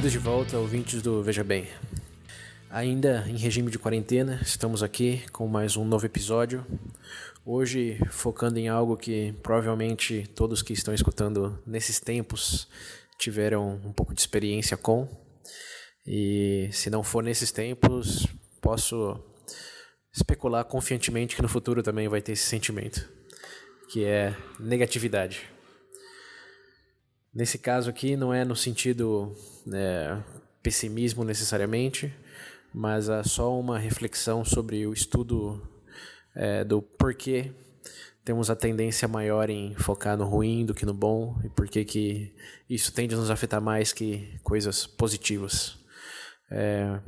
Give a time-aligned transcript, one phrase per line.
[0.00, 1.68] Bem-vindos de volta, ouvintes do Veja Bem.
[2.70, 6.64] Ainda em regime de quarentena, estamos aqui com mais um novo episódio.
[7.44, 12.66] Hoje focando em algo que provavelmente todos que estão escutando nesses tempos
[13.18, 15.06] tiveram um pouco de experiência com.
[16.06, 18.26] E se não for nesses tempos,
[18.58, 19.22] posso
[20.16, 23.06] especular confiantemente que no futuro também vai ter esse sentimento,
[23.92, 25.42] que é negatividade.
[27.32, 29.34] Nesse caso aqui, não é no sentido
[29.72, 30.20] é,
[30.62, 32.12] pessimismo necessariamente,
[32.74, 35.62] mas é só uma reflexão sobre o estudo
[36.34, 37.52] é, do porquê
[38.24, 42.32] temos a tendência maior em focar no ruim do que no bom e por que
[42.68, 45.78] isso tende a nos afetar mais que coisas positivas.
[46.50, 47.00] É,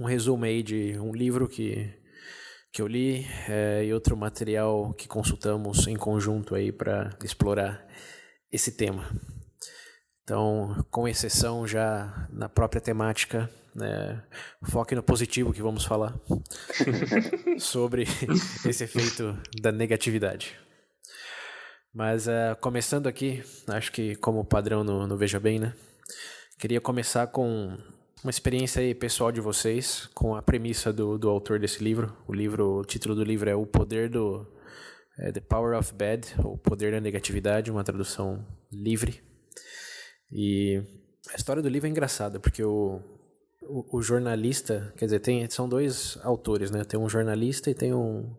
[0.00, 1.92] um resumo aí de um livro que
[2.72, 7.86] que eu li é, e outro material que consultamos em conjunto aí para explorar
[8.52, 9.10] esse tema.
[10.22, 14.22] Então, com exceção já na própria temática, né,
[14.70, 16.14] foque no positivo que vamos falar
[17.58, 18.06] sobre
[18.66, 20.56] esse efeito da negatividade.
[21.92, 25.74] Mas uh, começando aqui, acho que como padrão no, no Veja Bem, né?
[26.58, 27.76] Queria começar com
[28.22, 32.16] uma experiência pessoal de vocês com a premissa do, do autor desse livro.
[32.26, 34.46] O livro, o título do livro é O Poder do
[35.18, 39.22] é, The Power of Bad, ou Poder da Negatividade, uma tradução livre.
[40.30, 40.82] E
[41.32, 43.00] a história do livro é engraçada, porque o,
[43.62, 46.84] o, o, jornalista, quer dizer, tem, são dois autores, né?
[46.84, 48.34] Tem um jornalista e tem um,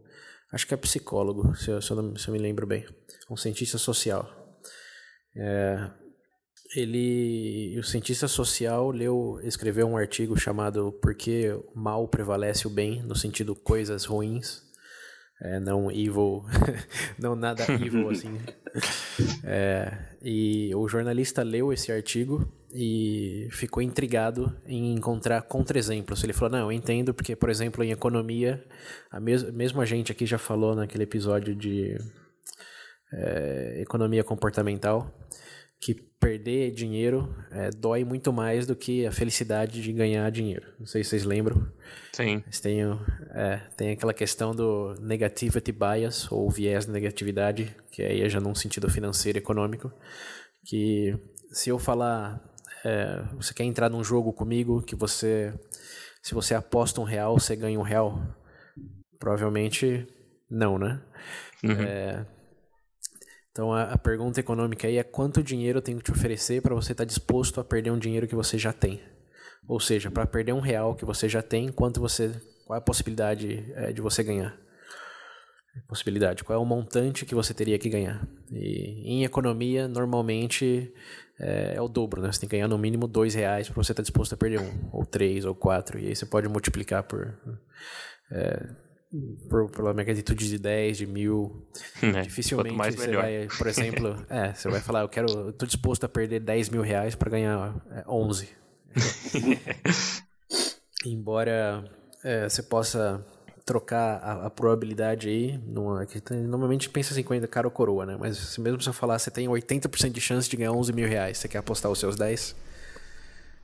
[0.52, 2.86] acho que é psicólogo, se eu, se eu, se eu me lembro bem,
[3.30, 4.28] um cientista social.
[5.36, 5.92] É,
[6.76, 12.70] ele, o cientista social leu, escreveu um artigo chamado Por que o mal prevalece o
[12.70, 14.62] bem, no sentido coisas ruins,
[15.42, 16.44] é, não evil,
[17.20, 18.38] não nada evil assim.
[19.46, 26.24] É, e o jornalista leu esse artigo e ficou intrigado em encontrar contra-exemplos.
[26.24, 28.66] Ele falou: Não, eu entendo, porque, por exemplo, em economia,
[29.12, 31.96] a mes mesmo a gente aqui já falou naquele episódio de
[33.14, 35.08] é, economia comportamental
[35.84, 40.66] que perder dinheiro é, dói muito mais do que a felicidade de ganhar dinheiro.
[40.80, 41.70] Não sei se vocês lembram.
[42.14, 42.42] Sim.
[42.46, 42.80] Mas tem,
[43.32, 48.40] é, tem aquela questão do negativity bias, ou viés de negatividade, que aí é já
[48.40, 49.92] num sentido financeiro e econômico,
[50.66, 51.14] que
[51.52, 52.42] se eu falar,
[52.86, 55.54] é, você quer entrar num jogo comigo, que você,
[56.22, 58.22] se você aposta um real, você ganha um real?
[59.20, 60.08] Provavelmente
[60.50, 61.02] não, né?
[61.62, 61.82] Uhum.
[61.82, 62.26] É,
[63.54, 66.74] então a, a, pergunta econômica aí é quanto dinheiro eu tenho que te oferecer para
[66.74, 69.00] você estar tá disposto a perder um dinheiro que você já tem.
[69.68, 72.34] Ou seja, para perder um real que você já tem, quanto você,
[72.66, 74.58] qual é a possibilidade é, de você ganhar?
[75.88, 78.28] Possibilidade, qual é o montante que você teria que ganhar?
[78.52, 80.92] E em economia, normalmente
[81.40, 82.32] é, é o dobro, né?
[82.32, 84.62] Você tem que ganhar no mínimo dois reais para você estar tá disposto a perder
[84.62, 86.00] um, ou três, ou quatro.
[86.00, 87.38] E aí você pode multiplicar por
[88.32, 88.68] é,
[89.50, 91.64] por, pela magnitude de 10, de mil.
[92.02, 93.22] É, dificilmente mais, você melhor.
[93.22, 96.70] vai, por exemplo, é, você vai falar, eu quero, eu tô disposto a perder 10
[96.70, 97.74] mil reais para ganhar
[98.06, 98.50] 11.
[101.06, 101.84] Embora
[102.24, 103.26] é, você possa
[103.66, 108.18] trocar a, a probabilidade aí, numa, que tem, normalmente pensa 50 cara ou coroa, né?
[108.20, 111.08] Mas se mesmo se eu falar, você tem 80% de chance de ganhar 11 mil
[111.08, 112.54] reais, você quer apostar os seus 10?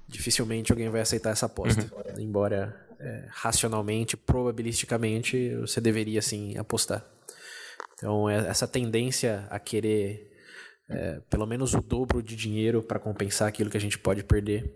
[0.07, 1.81] Dificilmente alguém vai aceitar essa aposta.
[1.81, 2.21] Uhum.
[2.21, 7.05] Embora é, racionalmente, probabilisticamente, você deveria sim apostar.
[7.93, 10.29] Então, é, essa tendência a querer
[10.89, 14.73] é, pelo menos o dobro de dinheiro para compensar aquilo que a gente pode perder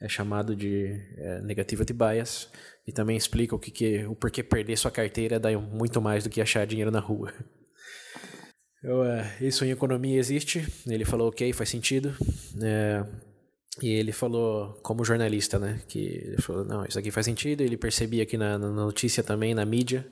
[0.00, 2.50] é chamado de é, negativity bias
[2.86, 6.30] e também explica o que, que o porquê perder sua carteira dá muito mais do
[6.30, 7.32] que achar dinheiro na rua.
[8.82, 10.70] Eu, é, isso em economia existe.
[10.86, 12.14] Ele falou ok, faz sentido.
[12.62, 13.02] É,
[13.82, 15.80] e ele falou, como jornalista, né?
[15.88, 17.62] Que ele falou, não, isso aqui faz sentido.
[17.62, 20.06] Ele percebia aqui na, na notícia também, na mídia,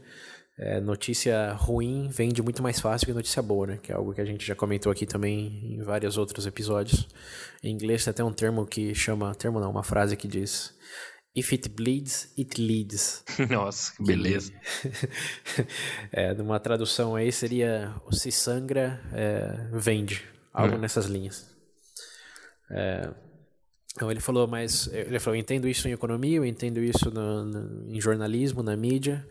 [0.59, 3.79] é, notícia ruim vende muito mais fácil que notícia boa, né?
[3.83, 7.09] Que é algo que a gente já comentou aqui também em vários outros episódios.
[7.63, 10.75] Em inglês tem até um termo que chama, termo não, uma frase que diz
[11.35, 13.25] If it bleeds, it leads.
[13.49, 14.53] Nossa, que beleza.
[16.13, 20.23] é, numa tradução aí seria se sangra, é, vende.
[20.53, 20.79] Algo hum.
[20.79, 21.51] nessas linhas.
[22.71, 23.09] É,
[23.95, 27.45] então ele falou, mas ele falou, eu entendo isso em economia, eu entendo isso no,
[27.45, 29.27] no, em jornalismo, na mídia,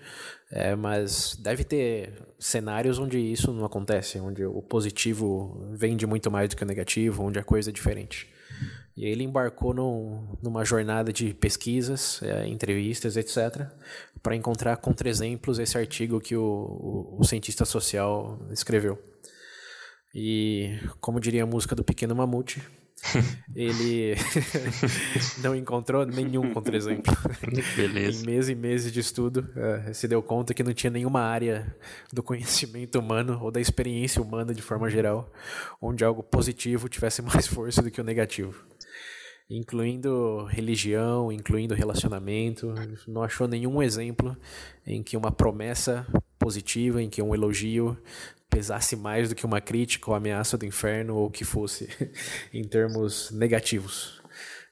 [0.51, 6.49] é, mas deve ter cenários onde isso não acontece, onde o positivo vende muito mais
[6.49, 8.29] do que o negativo, onde a coisa é diferente.
[8.95, 13.67] E ele embarcou num, numa jornada de pesquisas, é, entrevistas, etc.,
[14.21, 19.01] para encontrar contra-exemplos esse artigo que o, o, o cientista social escreveu.
[20.13, 22.61] E, como diria a música do Pequeno Mamute,
[23.55, 24.15] ele
[25.41, 27.13] não encontrou nenhum contra-exemplo.
[27.75, 28.21] Beleza.
[28.21, 31.75] em meses e meses de estudo, uh, se deu conta que não tinha nenhuma área
[32.11, 35.31] do conhecimento humano ou da experiência humana de forma geral
[35.81, 38.63] onde algo positivo tivesse mais força do que o negativo.
[39.49, 42.73] Incluindo religião, incluindo relacionamento,
[43.05, 44.37] não achou nenhum exemplo
[44.87, 46.07] em que uma promessa
[46.41, 47.95] positiva, em que um elogio
[48.49, 51.87] pesasse mais do que uma crítica ou ameaça do inferno ou que fosse
[52.51, 54.19] em termos negativos.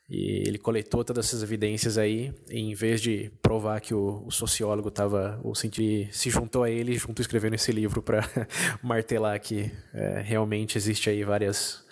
[0.09, 4.31] E ele coletou todas essas evidências aí, e em vez de provar que o, o
[4.31, 8.27] sociólogo estava, ou sentir, se juntou a ele junto escrevendo esse livro para
[8.81, 11.85] martelar que é, realmente existe aí várias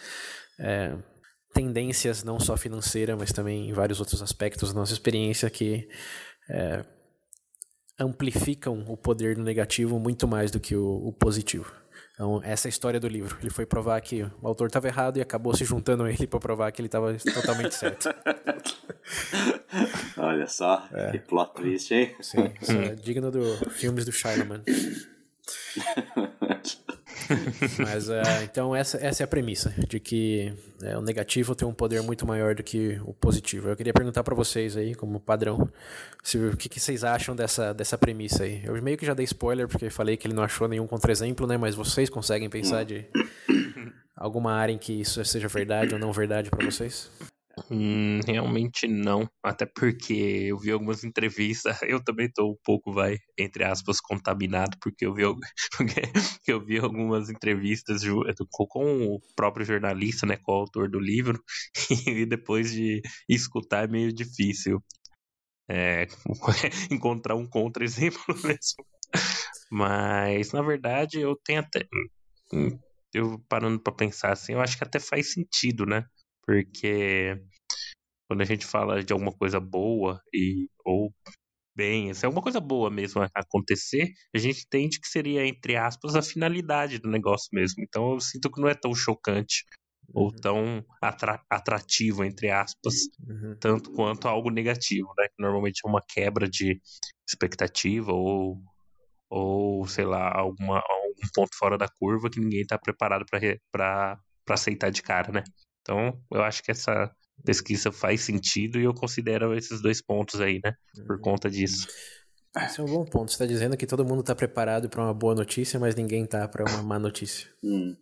[0.59, 0.95] é,
[1.53, 5.87] tendências, não só financeira, mas também em vários outros aspectos da nossa experiência que
[6.49, 6.83] é,
[7.99, 11.71] amplificam o poder do negativo muito mais do que o, o, positivo.
[12.13, 13.37] Então, essa é a história do livro.
[13.39, 16.39] Ele foi provar que o autor estava errado e acabou se juntando a ele para
[16.39, 18.09] provar que ele estava totalmente certo.
[20.17, 21.11] Olha só, é.
[21.11, 22.15] que plot twist, hein?
[22.21, 24.63] Sim, é digno dos filmes do Shyamalan.
[27.79, 31.73] Mas uh, então essa, essa é a premissa de que é, o negativo tem um
[31.73, 33.69] poder muito maior do que o positivo.
[33.69, 35.69] Eu queria perguntar para vocês aí, como padrão,
[36.23, 38.61] se, o que, que, vocês acham dessa, dessa premissa aí.
[38.63, 41.57] Eu meio que já dei spoiler porque falei que ele não achou nenhum contra-exemplo, né?
[41.57, 43.05] Mas vocês conseguem pensar de
[44.15, 47.09] alguma área em que isso seja verdade ou não verdade para vocês?
[47.69, 53.17] Hum, realmente não, até porque eu vi algumas entrevistas, eu também tô um pouco, vai,
[53.37, 55.23] entre aspas, contaminado, porque eu vi,
[55.77, 58.03] porque eu vi algumas entrevistas
[58.59, 61.43] com o próprio jornalista, né, com o autor do livro,
[62.07, 64.81] e depois de escutar é meio difícil
[65.69, 66.07] é,
[66.91, 68.85] encontrar um contra-exemplo mesmo.
[69.71, 71.85] Mas, na verdade, eu tenho até.
[72.53, 72.79] Hum,
[73.13, 76.05] eu parando para pensar assim, eu acho que até faz sentido, né?
[76.47, 77.37] Porque
[78.27, 81.13] quando a gente fala de alguma coisa boa e ou
[81.75, 86.15] bem, se é alguma coisa boa mesmo acontecer, a gente entende que seria, entre aspas,
[86.15, 87.83] a finalidade do negócio mesmo.
[87.83, 89.63] Então eu sinto que não é tão chocante
[90.09, 90.23] uhum.
[90.23, 92.95] ou tão atra atrativo, entre aspas,
[93.27, 93.55] uhum.
[93.59, 95.27] tanto quanto algo negativo, né?
[95.27, 96.81] Que normalmente é uma quebra de
[97.27, 98.57] expectativa ou,
[99.29, 103.25] ou sei lá, alguma, algum ponto fora da curva que ninguém está preparado
[103.71, 105.43] para aceitar de cara, né?
[105.87, 107.09] Então, eu acho que essa
[107.45, 110.75] pesquisa faz sentido e eu considero esses dois pontos aí, né?
[111.05, 111.21] Por uhum.
[111.21, 111.87] conta disso.
[112.57, 113.31] Esse é um bom ponto.
[113.31, 116.45] Você está dizendo que todo mundo está preparado para uma boa notícia, mas ninguém está
[116.45, 117.49] para uma má notícia.
[117.63, 117.95] Hum,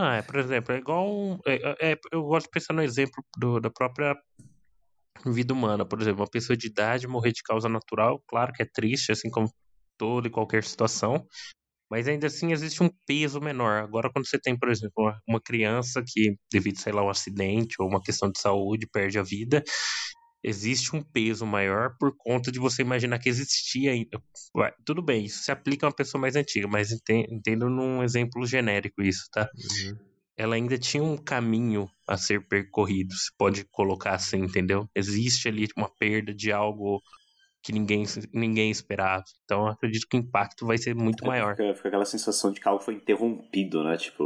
[0.00, 1.40] ah, é, por exemplo, é igual.
[1.44, 4.16] É, é, é, eu gosto de pensar no exemplo do, da própria
[5.26, 5.84] vida humana.
[5.84, 9.28] Por exemplo, uma pessoa de idade morrer de causa natural, claro que é triste, assim
[9.28, 9.52] como
[9.98, 11.26] toda e qualquer situação,
[11.90, 13.82] mas ainda assim existe um peso menor.
[13.82, 17.88] Agora, quando você tem, por exemplo, uma criança que, devido, sei lá, um acidente ou
[17.88, 19.62] uma questão de saúde, perde a vida,
[20.44, 24.22] existe um peso maior por conta de você imaginar que existia ainda.
[24.84, 29.02] Tudo bem, isso se aplica a uma pessoa mais antiga, mas entendo num exemplo genérico
[29.02, 29.48] isso, tá?
[29.54, 29.98] Uhum.
[30.36, 34.88] Ela ainda tinha um caminho a ser percorrido, se pode colocar assim, entendeu?
[34.94, 37.02] Existe ali uma perda de algo
[37.68, 39.22] que ninguém, ninguém esperava.
[39.44, 41.54] Então acredito que o impacto vai ser muito é, maior.
[41.54, 43.96] Fica, fica, aquela sensação de que algo foi interrompido, né?
[43.98, 44.24] Tipo,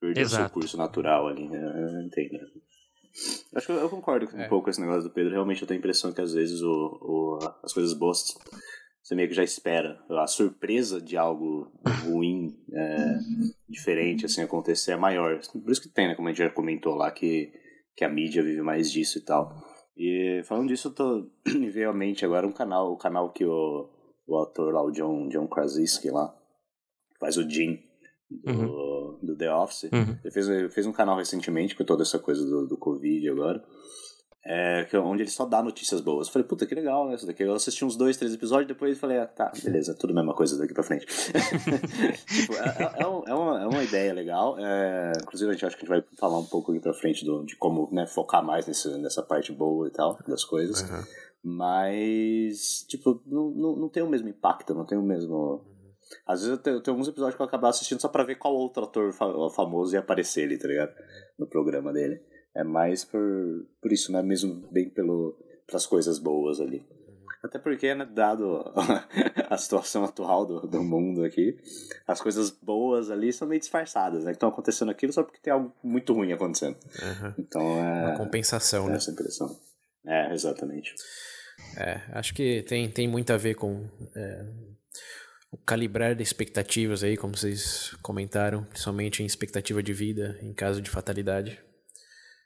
[0.00, 0.44] perdeu Exato.
[0.44, 1.58] seu curso natural ali, né?
[1.58, 2.38] Eu entendo.
[3.54, 4.46] Acho que eu, eu concordo é.
[4.46, 5.32] um pouco com esse negócio do Pedro.
[5.32, 8.24] Realmente eu tenho a impressão que às vezes o, o, as coisas boas
[9.00, 9.98] você meio que já espera.
[10.10, 11.72] A surpresa de algo
[12.04, 13.18] ruim, é,
[13.68, 15.40] diferente, assim, acontecer é maior.
[15.40, 16.14] Por isso que tem, né?
[16.14, 17.50] Como a gente já comentou lá, que,
[17.96, 19.56] que a mídia vive mais disso e tal.
[19.98, 21.26] E falando disso, eu tô,
[21.58, 23.88] me veio à mente agora um canal, o canal que o,
[24.26, 26.32] o autor lá, o John, John Krasinski lá,
[27.18, 27.82] faz o Jim
[28.30, 29.18] do, uhum.
[29.20, 29.90] do The Office.
[29.92, 30.16] Uhum.
[30.22, 33.64] Ele fez, ele fez um canal recentemente com toda essa coisa do, do Covid agora
[34.50, 36.26] é, onde ele só dá notícias boas.
[36.26, 37.14] Eu falei, puta, que legal, né?
[37.14, 37.42] Isso daqui.
[37.42, 40.56] Eu assisti uns dois, três episódios, depois falei, ah, tá, beleza, tudo a mesma coisa
[40.56, 41.04] daqui pra frente.
[42.26, 44.56] tipo, é, é, é, é, uma, é uma ideia legal.
[44.58, 47.26] É, inclusive, a gente acho que a gente vai falar um pouco aqui pra frente
[47.26, 50.80] do, de como né, focar mais nesse, nessa parte boa e tal, das coisas.
[50.80, 51.04] Uhum.
[51.44, 55.62] Mas, tipo, não, não, não tem o mesmo impacto, não tem o mesmo.
[56.26, 58.36] Às vezes eu tenho, eu tenho, alguns episódios que eu acabo assistindo só pra ver
[58.36, 60.94] qual outro ator famoso ia aparecer ali, tá ligado?
[61.38, 62.18] No programa dele.
[62.58, 63.20] É mais por,
[63.80, 64.20] por isso, né?
[64.20, 66.84] Mesmo bem pelo, pelas coisas boas ali.
[67.40, 68.64] Até porque, né, dado
[69.48, 71.56] a situação atual do, do mundo aqui,
[72.04, 74.32] as coisas boas ali são meio disfarçadas, né?
[74.32, 76.76] Estão acontecendo aquilo só porque tem algo muito ruim acontecendo.
[77.00, 77.34] Uhum.
[77.38, 78.06] Então é.
[78.08, 78.96] Uma compensação, é né?
[78.96, 79.56] Essa impressão.
[80.04, 80.96] É, exatamente.
[81.76, 84.46] É, acho que tem, tem muito a ver com é,
[85.52, 90.82] o calibrar de expectativas aí, como vocês comentaram, principalmente em expectativa de vida, em caso
[90.82, 91.62] de fatalidade.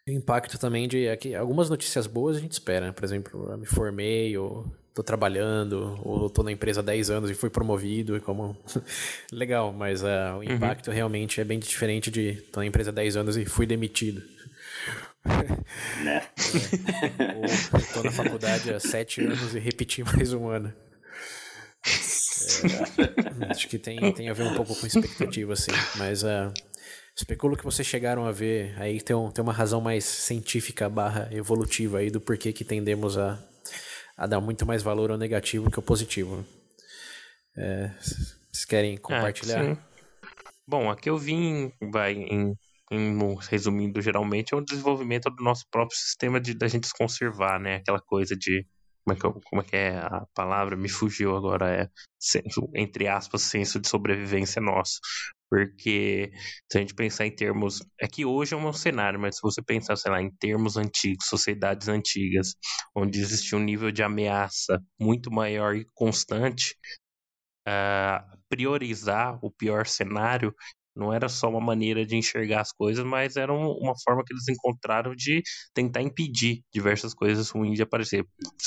[0.07, 2.93] O impacto também de aqui, algumas notícias boas a gente espera, né?
[2.93, 7.31] por exemplo, eu me formei, ou tô trabalhando, ou tô na empresa há 10 anos
[7.31, 8.57] e fui promovido, e como
[9.31, 10.43] legal, mas uh, o uhum.
[10.43, 10.95] impacto uhum.
[10.95, 14.23] realmente é bem diferente de tô na empresa há 10 anos e fui demitido.
[16.03, 16.21] Né?
[17.19, 20.75] É, ou tô na faculdade há 7 anos e repeti mais um ano.
[21.87, 26.53] É, acho que tem, tem a ver um pouco com expectativa, assim, mas uh,
[27.17, 31.29] Especulo que vocês chegaram a ver, aí tem, um, tem uma razão mais científica barra
[31.31, 33.39] evolutiva aí do porquê que tendemos a,
[34.17, 36.45] a dar muito mais valor ao negativo que ao positivo.
[37.57, 37.91] É,
[38.51, 39.63] vocês querem compartilhar?
[39.63, 39.77] É,
[40.67, 42.57] Bom, aqui eu vim, vai, em,
[42.91, 47.61] em, resumindo geralmente, é o desenvolvimento do nosso próprio sistema de da gente se conservar,
[47.61, 47.77] né?
[47.77, 48.67] Aquela coisa de
[49.05, 50.77] como é, que, como é que é a palavra?
[50.77, 51.71] Me fugiu agora.
[51.71, 55.01] É, senso, entre aspas, senso de sobrevivência nosso.
[55.51, 56.33] Porque
[56.71, 57.81] se a gente pensar em termos.
[58.01, 61.27] É que hoje é um cenário, mas se você pensar, sei lá, em termos antigos,
[61.27, 62.55] sociedades antigas,
[62.95, 66.77] onde existia um nível de ameaça muito maior e constante,
[67.69, 70.55] uh, priorizar o pior cenário
[70.95, 74.49] não era só uma maneira de enxergar as coisas, mas era uma forma que eles
[74.49, 75.43] encontraram de
[75.75, 78.27] tentar impedir diversas coisas ruins de aparecer.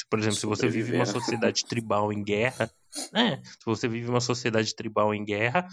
[0.09, 2.69] Por exemplo, se você vive uma sociedade tribal em guerra,
[3.13, 5.67] é, se você vive uma sociedade tribal em guerra,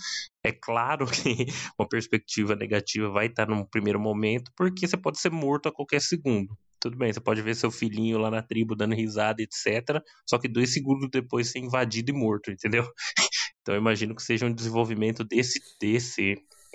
[0.45, 1.47] é claro que
[1.79, 6.01] uma perspectiva negativa vai estar num primeiro momento, porque você pode ser morto a qualquer
[6.01, 6.57] segundo.
[6.83, 10.03] Tudo bem, você pode ver seu filhinho lá na tribo dando risada, etc.
[10.29, 12.85] Só que dois segundos depois ser invadido e morto, entendeu?
[13.63, 16.35] Então eu imagino que seja um desenvolvimento desse, desse,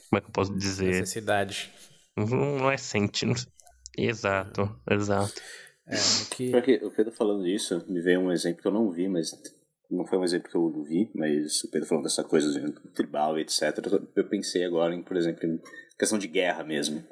[0.10, 1.02] como é que eu posso dizer?
[1.02, 1.72] Necessidade.
[2.16, 3.36] Não, não é sente, não...
[3.98, 5.34] exato, exato.
[5.86, 5.96] É,
[6.32, 6.52] que...
[6.84, 9.32] o Pedro falando isso, me veio um exemplo que eu não vi, mas
[9.90, 13.38] não foi um exemplo que eu vi, mas o Pedro falando dessa coisa de tribal,
[13.38, 13.78] etc.
[14.16, 15.60] Eu pensei agora em, por exemplo, em
[15.98, 17.04] questão de guerra mesmo.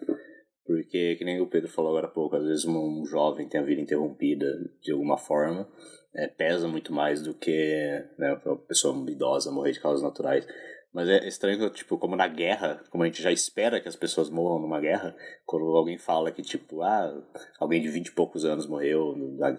[0.65, 3.63] Porque, que nem o Pedro falou agora há pouco, às vezes um jovem tem a
[3.63, 4.45] vida interrompida
[4.81, 5.69] de alguma forma,
[6.15, 10.47] é, pesa muito mais do que né, uma pessoa idosa morrer de causas naturais.
[10.93, 14.29] Mas é estranho, tipo, como na guerra, como a gente já espera que as pessoas
[14.29, 15.13] morram numa guerra,
[15.45, 17.21] quando alguém fala que, tipo, ah,
[17.59, 19.13] alguém de 20 e poucos anos morreu,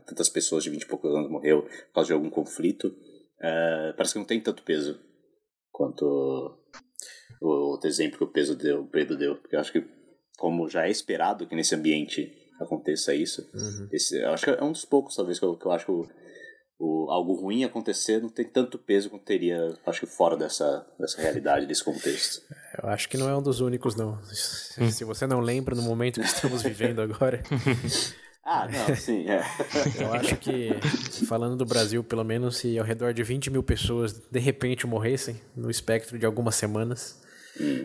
[0.07, 2.91] tantas pessoas de 20 e poucos anos morreu por causa de algum conflito,
[3.39, 4.99] é, parece que não tem tanto peso
[5.71, 6.59] quanto
[7.43, 9.37] o outro exemplo que o peso deu, o Pedro deu.
[9.37, 9.85] Porque eu acho que
[10.39, 13.47] como já é esperado que nesse ambiente aconteça isso.
[13.53, 13.89] Uhum.
[13.93, 15.93] Esse, eu acho que é um dos poucos, talvez, que eu, que eu acho que
[16.79, 21.21] o, algo ruim acontecer não tem tanto peso quanto teria, acho que fora dessa, dessa
[21.21, 22.43] realidade, desse contexto.
[22.83, 24.23] Eu acho que não é um dos únicos, não.
[24.25, 27.43] Se você não lembra no momento que estamos vivendo agora.
[28.45, 29.43] ah, não, sim, é.
[29.99, 30.71] Eu acho que,
[31.27, 35.41] falando do Brasil, pelo menos se ao redor de 20 mil pessoas de repente morressem
[35.57, 37.23] no espectro de algumas semanas,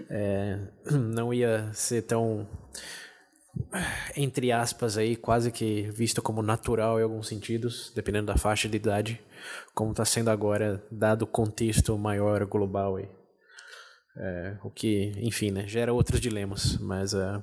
[0.10, 0.60] é,
[0.92, 2.48] não ia ser tão
[4.15, 8.77] entre aspas aí, quase que visto como natural em alguns sentidos, dependendo da faixa de
[8.77, 9.22] idade,
[9.74, 13.10] como está sendo agora, dado o contexto maior global aí.
[14.17, 17.41] É, o que, enfim, né, gera outros dilemas, mas uh,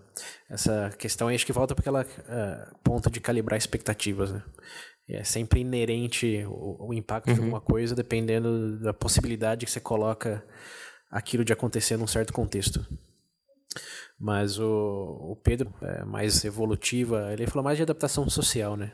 [0.51, 4.43] essa questão aí acho que volta para aquela uh, ponto de calibrar expectativas, né?
[5.09, 7.35] É sempre inerente o, o impacto uhum.
[7.35, 10.45] de alguma coisa dependendo da possibilidade que você coloca
[11.11, 12.87] aquilo de acontecer num certo contexto.
[14.19, 18.93] Mas o, o Pedro, é mais evolutiva, ele falou mais de adaptação social, né?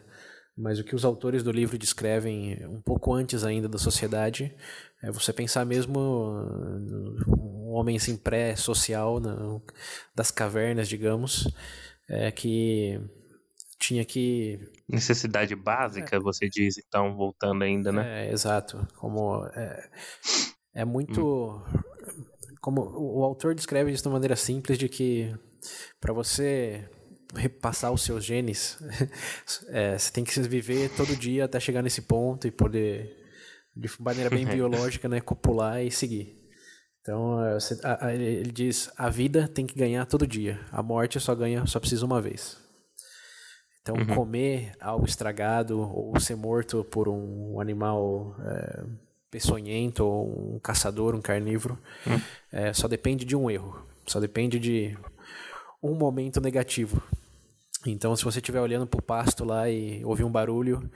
[0.57, 4.55] Mas o que os autores do livro descrevem um pouco antes ainda da sociedade
[5.03, 9.21] é você pensar mesmo um homem assim pré-social
[10.15, 11.53] das cavernas, digamos,
[12.09, 13.01] é que
[13.81, 16.21] tinha que necessidade básica, é.
[16.21, 18.29] você diz, então voltando ainda, né?
[18.29, 18.87] É, exato.
[18.97, 19.91] Como é,
[20.73, 22.34] é muito hum
[22.65, 25.31] como o autor descreve isso de uma maneira simples de que
[26.01, 26.89] para você
[27.35, 28.79] repassar os seus genes,
[29.69, 33.15] é, você tem que viver todo dia até chegar nesse ponto e poder,
[33.77, 36.43] de maneira bem biológica, né, copular e seguir.
[37.03, 37.59] Então, é,
[38.15, 42.07] ele diz, a vida tem que ganhar todo dia, a morte só ganha, só precisa
[42.07, 42.57] uma vez.
[43.83, 44.07] Então, uhum.
[44.07, 48.85] comer algo estragado ou ser morto por um animal é,
[49.35, 51.77] peçonhento ou um caçador, um carnívoro.
[52.07, 52.21] Hum.
[52.53, 53.85] É, só depende de um erro.
[54.07, 54.97] Só depende de
[55.83, 57.03] um momento negativo.
[57.85, 60.89] Então, se você estiver olhando para o pasto lá e ouvir um barulho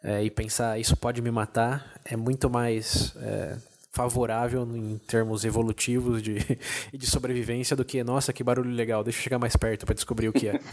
[0.00, 3.58] é, e pensar isso pode me matar, é muito mais é,
[3.92, 6.38] favorável em termos evolutivos de,
[6.92, 10.28] de sobrevivência do que, nossa, que barulho legal, deixa eu chegar mais perto para descobrir
[10.28, 10.58] o que é.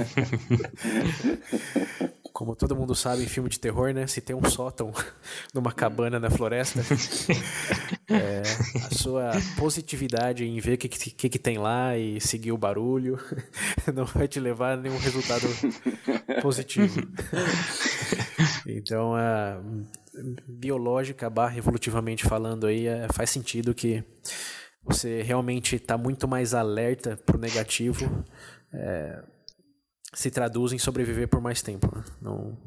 [2.31, 4.07] Como todo mundo sabe em filme de terror, né?
[4.07, 4.93] Se tem um sótão
[5.53, 6.79] numa cabana na floresta,
[8.07, 8.41] é,
[8.85, 13.19] a sua positividade em ver o que, que, que, tem lá e seguir o barulho
[13.93, 15.45] não vai te levar a nenhum resultado
[16.41, 17.01] positivo.
[18.65, 19.59] então, a
[20.47, 24.03] biológica barra evolutivamente falando aí, é, faz sentido que
[24.83, 28.25] você realmente está muito mais alerta para o negativo.
[28.73, 29.23] É,
[30.13, 31.87] se traduz em sobreviver por mais tempo.
[31.95, 32.03] Né?
[32.21, 32.57] Não,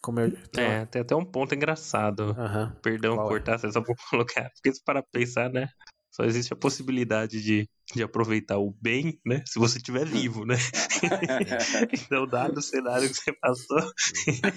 [0.00, 2.34] como eu, é, tem até um ponto engraçado.
[2.82, 3.30] Perdão Qual é?
[3.30, 3.70] cortar, é?
[3.70, 4.50] só vou colocar.
[4.50, 5.68] Porque se para pensar, né?
[6.10, 9.42] Só existe a possibilidade de, de aproveitar o bem, né?
[9.46, 10.56] Se você estiver vivo, né?
[11.92, 13.92] então, dado o cenário que você passou.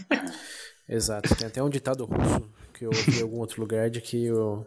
[0.92, 1.34] Exato.
[1.36, 4.66] Tem até um ditado russo que eu ouvi em algum outro lugar de que o,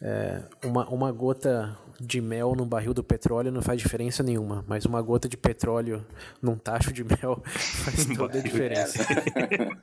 [0.00, 4.86] é, uma, uma gota de mel num barril do petróleo não faz diferença nenhuma, mas
[4.86, 6.04] uma gota de petróleo
[6.40, 9.04] num tacho de mel faz toda a diferença.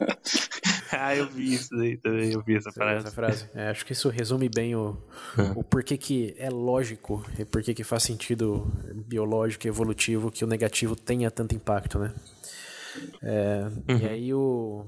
[0.92, 3.06] ah, eu vi isso aí também, eu vi essa Você frase.
[3.06, 3.50] Essa frase.
[3.54, 4.98] É, acho que isso resume bem o,
[5.56, 10.48] o porquê que é lógico e porquê que faz sentido biológico e evolutivo que o
[10.48, 12.14] negativo tenha tanto impacto, né?
[13.22, 13.98] É, uhum.
[14.00, 14.86] E aí o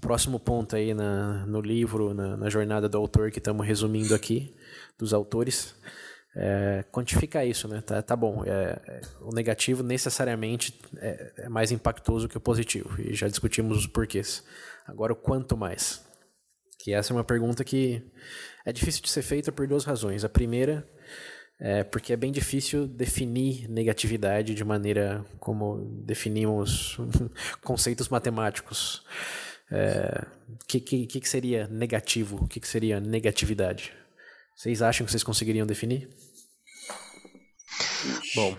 [0.00, 4.54] próximo ponto aí na, no livro, na, na jornada do autor que estamos resumindo aqui,
[4.98, 5.74] dos autores,
[6.36, 7.80] é, quantificar isso, né?
[7.80, 13.00] Tá, tá bom, é, é, o negativo necessariamente é, é, mais impactoso que o positivo,
[13.00, 14.44] e já discutimos os porquês.
[14.86, 16.06] Agora, o quanto mais?
[16.78, 18.02] Que essa é uma pergunta que
[18.64, 20.24] é difícil de ser feita por duas razões.
[20.24, 20.88] A primeira
[21.60, 26.96] é porque é bem difícil definir negatividade de maneira como definimos
[27.62, 29.04] conceitos matemáticos.
[29.70, 30.26] O é,
[30.66, 32.44] que, que, que seria negativo?
[32.44, 33.92] O que, que seria negatividade?
[34.56, 36.08] Vocês acham que vocês conseguiriam definir?
[38.34, 38.56] Bom,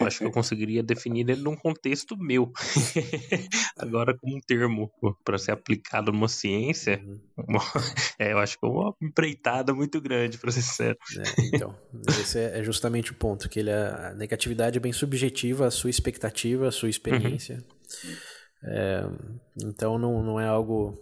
[0.00, 2.52] eu acho que eu conseguiria definir ele num contexto meu.
[3.78, 4.90] Agora, como um termo
[5.24, 7.20] para ser aplicado numa ciência, uhum.
[7.48, 7.60] uma,
[8.18, 10.98] é, eu acho que é uma empreitada muito grande, para ser sincero.
[11.18, 11.76] É, então,
[12.08, 15.70] esse é, é justamente o ponto, que ele, é, a negatividade é bem subjetiva, a
[15.70, 17.56] sua expectativa, a sua experiência.
[18.04, 18.16] Uhum.
[18.62, 19.04] É,
[19.64, 20.98] então, não, não é algo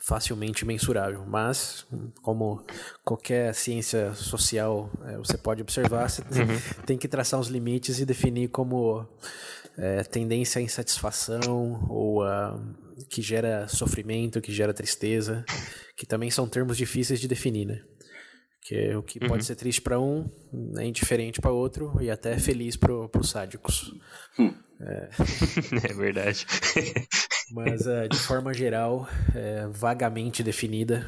[0.00, 1.86] facilmente mensurável, mas
[2.22, 2.64] como
[3.04, 6.82] qualquer ciência social é, você pode observar, você uhum.
[6.84, 9.06] tem que traçar os limites e definir como
[9.78, 12.60] é, tendência à insatisfação ou a,
[13.08, 15.44] que gera sofrimento, que gera tristeza,
[15.96, 17.82] que também são termos difíceis de definir, né?
[18.64, 19.28] Que o que uhum.
[19.28, 20.26] pode ser triste para um
[20.78, 23.94] é indiferente para outro e até feliz para os sádicos.
[24.38, 24.54] Hum.
[24.80, 25.10] É...
[25.90, 26.46] é verdade.
[27.52, 31.06] Mas, uh, de forma geral, é, vagamente definida,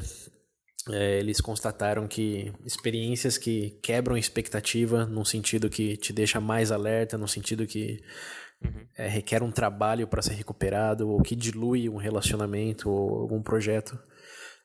[0.89, 7.17] é, eles constataram que experiências que quebram expectativa, num sentido que te deixa mais alerta,
[7.17, 7.99] num sentido que
[8.63, 8.85] uhum.
[8.95, 13.99] é, requer um trabalho para ser recuperado, ou que dilui um relacionamento ou algum projeto,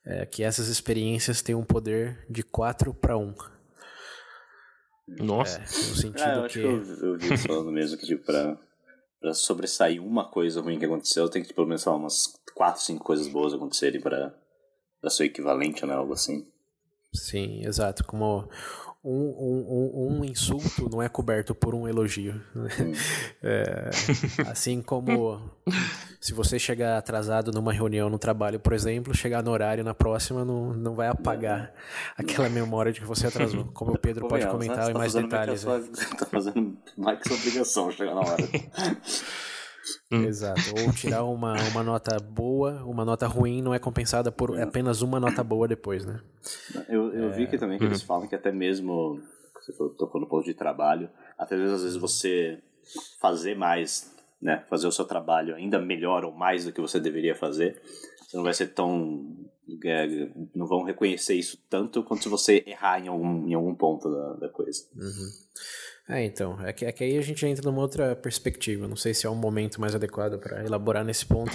[0.04, 3.34] é, que essas experiências têm um poder de 4 para 1.
[5.18, 5.58] Nossa.
[5.58, 6.52] É, no sentido ah, eu que...
[6.54, 8.58] que eu, eu vi falando mesmo que, tipo, pra
[9.22, 13.04] pra sobressair uma coisa ruim que aconteceu, tem que pelo menos falar umas quatro, cinco
[13.04, 14.34] coisas boas acontecerem para
[15.08, 15.94] ser equivalente, né?
[15.94, 16.44] Algo assim.
[17.14, 18.04] Sim, exato.
[18.04, 18.48] Como
[19.04, 22.40] um, um, um, insulto não é coberto por um elogio.
[23.44, 23.90] É,
[24.48, 25.42] assim como
[26.20, 30.44] se você chegar atrasado numa reunião no trabalho, por exemplo, chegar no horário na próxima
[30.44, 31.72] não, não vai apagar
[32.16, 33.64] aquela memória de que você atrasou.
[33.74, 35.64] Como o Pedro pode comentar em tá mais detalhes.
[35.64, 38.36] Você tá fazendo mais que sua obrigação chegar na hora.
[40.10, 40.24] Hum.
[40.24, 40.60] Exato.
[40.78, 45.18] Ou tirar uma, uma nota boa, uma nota ruim não é compensada por apenas uma
[45.18, 46.20] nota boa depois, né?
[46.88, 47.36] Eu, eu é...
[47.36, 48.06] vi que também que eles uhum.
[48.06, 49.20] falam que até mesmo,
[49.54, 52.60] você tocou no posto de trabalho, até vezes, às vezes você
[53.20, 54.64] fazer mais, né?
[54.68, 57.80] Fazer o seu trabalho ainda melhor ou mais do que você deveria fazer,
[58.20, 59.36] você não vai ser tão
[59.84, 64.10] é, não vão reconhecer isso tanto quanto se você errar em algum, em algum ponto
[64.10, 64.84] da, da coisa.
[64.94, 65.30] Uhum.
[66.08, 68.88] É, então, é que, é que aí a gente entra numa outra perspectiva.
[68.88, 71.52] Não sei se é um momento mais adequado para elaborar nesse ponto,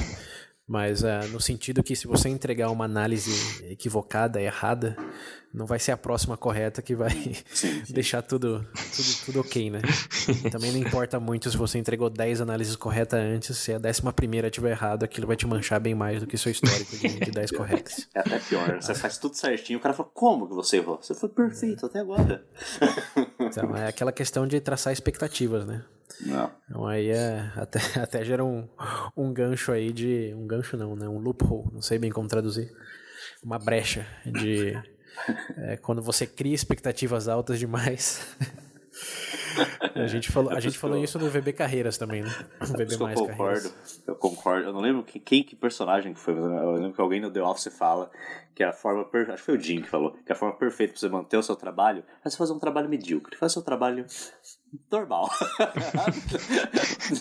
[0.66, 4.96] mas uh, no sentido que se você entregar uma análise equivocada, errada,
[5.54, 7.12] não vai ser a próxima correta que vai
[7.90, 9.82] deixar tudo, tudo, tudo ok, né?
[10.52, 14.48] Também não importa muito se você entregou 10 análises corretas antes, se a décima primeira
[14.48, 17.52] estiver errado, aquilo vai te manchar bem mais do que seu histórico de, de 10
[17.58, 18.08] corretas.
[18.14, 21.00] É até pior, você faz tudo certinho, o cara fala, como que você errou?
[21.02, 22.44] Você foi perfeito até agora.
[23.40, 25.84] Então, é aquela questão de traçar expectativas, né?
[26.22, 26.52] Não.
[26.68, 28.68] Então aí é, até, até gera um,
[29.16, 30.34] um gancho aí de.
[30.36, 31.08] Um gancho não, né?
[31.08, 32.72] Um loophole, não sei bem como traduzir.
[33.44, 34.76] Uma brecha de
[35.58, 38.21] é, quando você cria expectativas altas demais.
[39.96, 42.30] a gente falou, a gente falou isso no VB Carreiras também, né?
[42.62, 44.04] No VB mais eu concordo, Carreiras.
[44.08, 44.67] eu concordo.
[44.67, 47.32] Eu não lembro quem, quem que personagem que foi, mas eu lembro que alguém no
[47.32, 48.10] The Office fala
[48.58, 49.30] que a forma, per...
[49.30, 51.43] acho que foi o Jim que falou, que a forma perfeita para você manter o
[51.43, 54.06] seu trabalho é você fazer um trabalho medíocre, fazer seu trabalho
[54.91, 55.30] normal.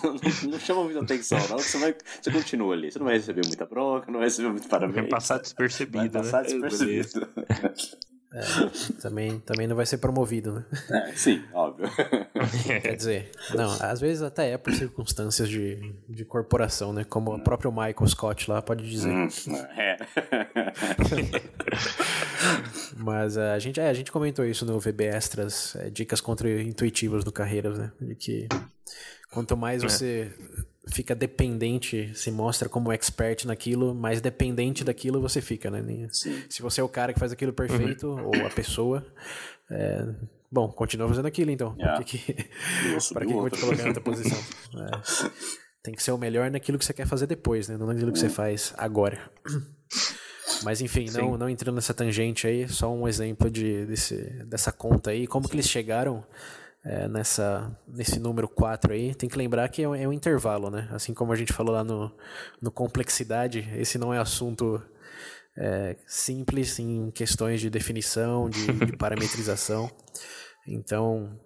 [0.02, 1.58] não, não, não, chama muita atenção, não.
[1.58, 2.90] Você, vai, você continua ali.
[2.90, 4.96] Você não vai receber muita bronca, não vai receber muito parabéns.
[4.96, 5.98] Vai passar despercebido.
[5.98, 6.48] Vai passar né?
[6.48, 7.28] despercebido.
[8.32, 10.64] É, também, também não vai ser promovido, né?
[10.90, 11.42] É, sim,
[11.76, 11.88] óbvio.
[12.82, 17.04] Quer dizer, não, às vezes até é por circunstâncias de, de corporação, né?
[17.04, 19.10] Como o próprio Michael Scott lá pode dizer.
[19.10, 19.28] Hum,
[19.76, 19.96] é.
[22.96, 27.32] Mas a gente, é, a gente comentou isso no VB Extras, é, dicas contra-intuitivas no
[27.32, 27.92] Carreiras, né?
[28.00, 28.48] De que
[29.30, 29.88] quanto mais é.
[29.88, 30.32] você
[30.88, 36.08] fica dependente, se mostra como expert naquilo, mais dependente daquilo você fica, né?
[36.12, 36.42] Sim.
[36.48, 38.26] Se você é o cara que faz aquilo perfeito, uhum.
[38.26, 39.04] ou a pessoa,
[39.70, 40.06] é,
[40.50, 41.74] bom, continua fazendo aquilo então.
[41.78, 42.02] Yeah.
[42.02, 42.34] que, que,
[43.12, 44.38] para que eu vou te colocar outra posição?
[44.76, 45.30] É,
[45.82, 47.76] tem que ser o melhor naquilo que você quer fazer depois, né?
[47.76, 48.32] Não naquilo que você uhum.
[48.32, 49.18] faz agora.
[50.62, 55.10] Mas enfim, não, não entrando nessa tangente aí, só um exemplo de, desse, dessa conta
[55.10, 56.24] aí, como que eles chegaram
[56.84, 60.70] é, nessa, nesse número 4 aí, tem que lembrar que é um, é um, intervalo,
[60.70, 60.88] né?
[60.92, 62.12] Assim como a gente falou lá no,
[62.60, 64.82] no complexidade, esse não é assunto
[65.56, 69.90] é, simples em questões de definição, de, de parametrização.
[70.66, 71.38] Então,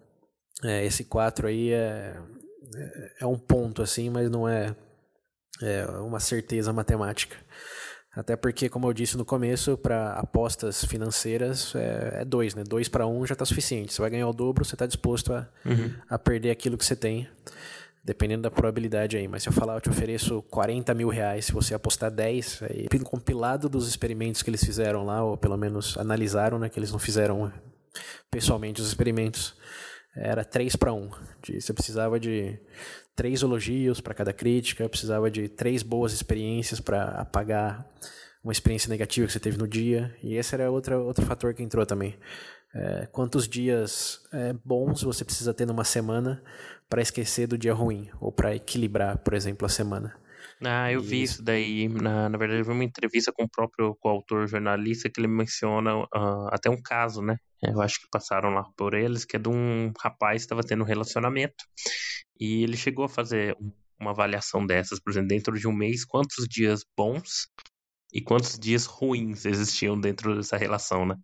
[0.64, 2.16] é, esse 4 aí é,
[2.76, 4.74] é, é um ponto, assim, mas não é,
[5.62, 7.36] é uma certeza matemática.
[8.12, 12.64] Até porque, como eu disse no começo, para apostas financeiras é, é dois, né?
[12.64, 13.92] Dois para um já está suficiente.
[13.92, 15.94] Você vai ganhar o dobro, você está disposto a, uhum.
[16.08, 17.28] a perder aquilo que você tem,
[18.02, 19.28] dependendo da probabilidade aí.
[19.28, 22.88] Mas se eu falar, eu te ofereço 40 mil reais, se você apostar 10, aí,
[23.04, 26.68] compilado dos experimentos que eles fizeram lá, ou pelo menos analisaram, né?
[26.68, 27.52] Que eles não fizeram
[28.30, 29.54] pessoalmente os experimentos,
[30.14, 31.10] era 3 para 1.
[31.42, 32.58] De, você precisava de
[33.14, 37.86] três elogios para cada crítica, precisava de três boas experiências para apagar
[38.42, 40.16] uma experiência negativa que você teve no dia.
[40.22, 42.16] E esse era outra, outro fator que entrou também.
[42.72, 46.40] É, quantos dias é, bons você precisa ter numa semana
[46.90, 50.14] para esquecer do dia ruim, ou para equilibrar, por exemplo, a semana.
[50.62, 51.88] Ah, eu vi isso daí.
[51.88, 55.96] Na, na verdade, eu vi uma entrevista com o próprio coautor jornalista que ele menciona
[55.96, 57.36] uh, até um caso, né?
[57.62, 60.82] Eu acho que passaram lá por eles, que é de um rapaz que estava tendo
[60.82, 61.64] um relacionamento.
[62.38, 63.56] E ele chegou a fazer
[63.98, 67.48] uma avaliação dessas, por exemplo, dentro de um mês, quantos dias bons
[68.12, 71.16] e quantos dias ruins existiam dentro dessa relação, né?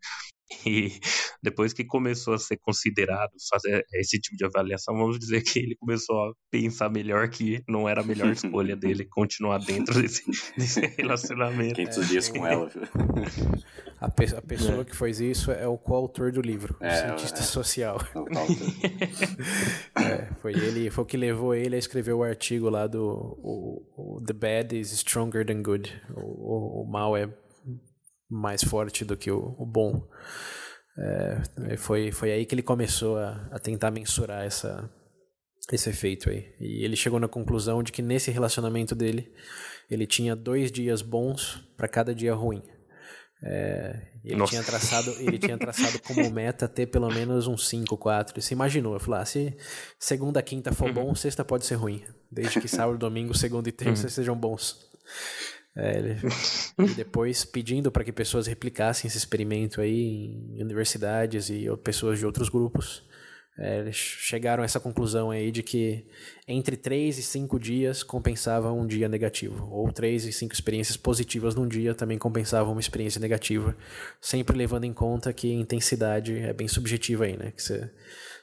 [0.64, 0.92] E
[1.42, 5.76] depois que começou a ser considerado fazer esse tipo de avaliação, vamos dizer que ele
[5.76, 10.22] começou a pensar melhor que não era a melhor escolha dele continuar dentro desse,
[10.56, 11.74] desse relacionamento.
[11.74, 12.70] 500 é, dias com ela.
[14.00, 14.84] A, pe a pessoa é.
[14.84, 17.42] que fez isso é o coautor do livro, é, o cientista é.
[17.42, 17.98] social.
[19.96, 24.16] É, foi ele, foi o que levou ele a escrever o artigo lá do o,
[24.16, 25.92] o The Bad is Stronger Than Good.
[26.14, 27.28] O, o, o mal é
[28.30, 30.06] mais forte do que o, o bom.
[30.98, 34.90] É, foi, foi aí que ele começou a, a tentar mensurar essa,
[35.72, 36.54] esse efeito aí.
[36.60, 39.32] E ele chegou na conclusão de que nesse relacionamento dele,
[39.90, 42.62] ele tinha dois dias bons para cada dia ruim.
[43.42, 48.40] É, ele, tinha traçado, ele tinha traçado como meta ter pelo menos uns 5, 4.
[48.40, 48.94] Você imaginou?
[48.94, 49.56] Eu falei, ah, se
[49.98, 50.94] segunda, quinta for uhum.
[50.94, 52.02] bom, sexta pode ser ruim.
[52.30, 54.10] Desde que sábado, domingo, segunda e terça uhum.
[54.10, 54.78] sejam bons.
[55.76, 56.16] É, ele,
[56.90, 62.24] e depois pedindo para que pessoas replicassem esse experimento aí em universidades e pessoas de
[62.24, 63.04] outros grupos.
[63.58, 66.04] É, eles chegaram a essa conclusão aí de que
[66.46, 71.54] entre 3 e 5 dias compensava um dia negativo, ou 3 e 5 experiências positivas
[71.54, 73.74] num dia também compensavam uma experiência negativa,
[74.20, 77.50] sempre levando em conta que a intensidade é bem subjetiva aí, né?
[77.50, 77.90] Que você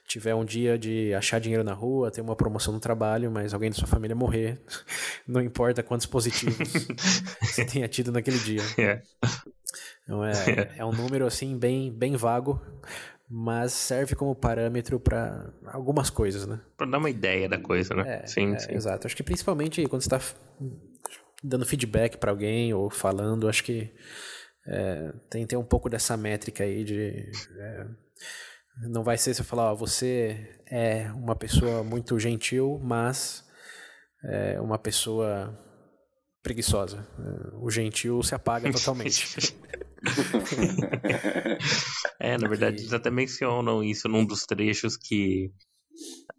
[0.08, 3.70] tiver um dia de achar dinheiro na rua, ter uma promoção no trabalho, mas alguém
[3.70, 4.62] da sua família morrer,
[5.28, 6.58] não importa quantos positivos
[7.42, 8.62] você tenha tido naquele dia.
[8.78, 9.02] Yeah.
[10.04, 10.76] Então é, yeah.
[10.78, 12.62] é um número assim bem, bem vago,
[13.30, 16.60] mas serve como parâmetro para algumas coisas, né?
[16.78, 18.22] Para dar uma ideia da coisa, né?
[18.22, 18.74] É, sim, é, sim.
[18.74, 19.08] Exato.
[19.08, 20.22] Acho que principalmente quando você está
[21.44, 23.92] dando feedback para alguém ou falando, acho que
[24.68, 27.32] é, tem, tem um pouco dessa métrica aí de.
[28.82, 33.46] Não vai ser você falar, ó, você é uma pessoa muito gentil, mas
[34.24, 35.58] é uma pessoa
[36.42, 37.08] preguiçosa.
[37.62, 39.38] O gentil se apaga totalmente.
[42.20, 45.52] é, na verdade, eles até mencionam isso num dos trechos que.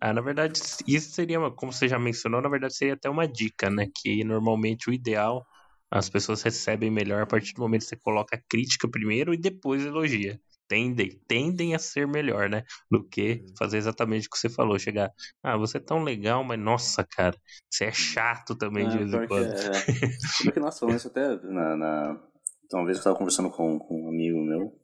[0.01, 3.27] Ah, na verdade, isso seria, uma, como você já mencionou, na verdade seria até uma
[3.27, 3.87] dica, né?
[3.95, 5.47] Que normalmente o ideal
[5.91, 9.39] as pessoas recebem melhor a partir do momento que você coloca a crítica primeiro e
[9.39, 10.41] depois elogia.
[10.67, 12.65] Tendem, tendem a ser melhor, né?
[12.91, 13.55] Do que uhum.
[13.59, 14.79] fazer exatamente o que você falou.
[14.79, 17.37] Chegar, ah, você é tão legal, mas nossa, cara,
[17.71, 19.53] você é chato também é, de vez em quando.
[19.53, 19.71] É.
[20.45, 22.21] Porque nós falamos isso até na, na...
[22.65, 24.75] Então, uma vez eu estava conversando com, com um amigo meu,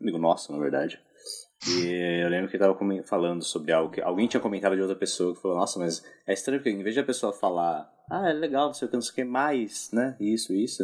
[0.00, 1.00] amigo nosso, na verdade.
[1.68, 4.96] E eu lembro que ele estava falando sobre algo que alguém tinha comentado de outra
[4.96, 8.28] pessoa que falou: Nossa, mas é estranho porque em vez de a pessoa falar ah,
[8.28, 10.16] é legal, não sei o que, não sei o que mais, né?
[10.18, 10.82] Isso, isso.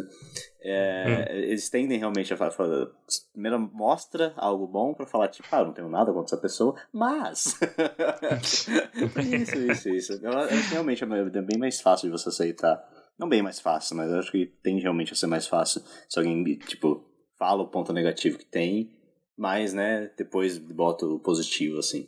[0.63, 1.33] É, hum.
[1.35, 2.87] Eles tendem realmente a falar, falar,
[3.33, 7.59] primeiro mostra algo bom para falar, tipo, ah, não tenho nada contra essa pessoa, mas.
[9.41, 10.13] isso, isso, isso.
[10.13, 12.81] Eu, eu, realmente é bem mais fácil de você aceitar.
[13.19, 16.17] Não bem mais fácil, mas eu acho que tende realmente a ser mais fácil se
[16.17, 17.03] alguém, tipo,
[17.37, 18.95] fala o ponto negativo que tem,
[19.35, 22.07] mas, né, depois bota o positivo, assim.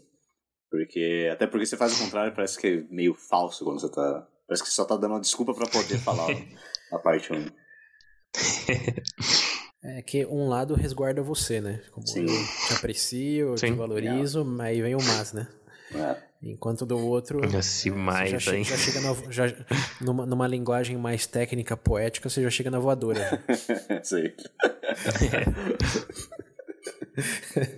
[0.69, 4.25] Porque, até porque você faz o contrário, parece que é meio falso quando você tá
[4.49, 6.27] Parece que só tá dando uma desculpa para poder falar
[6.91, 7.45] a parte 1.
[9.83, 11.83] É que um lado resguarda você, né?
[11.91, 12.21] Como Sim.
[12.21, 13.73] eu te aprecio, eu Sim.
[13.73, 15.47] te valorizo, mas aí vem o mas, né?
[15.93, 16.15] É.
[16.41, 17.45] Enquanto do outro.
[17.45, 18.63] Esse mais, já, hein?
[18.63, 19.43] já chega na, já,
[20.01, 23.43] numa, numa linguagem mais técnica, poética, você já chega na voadora.
[24.01, 24.33] Sim.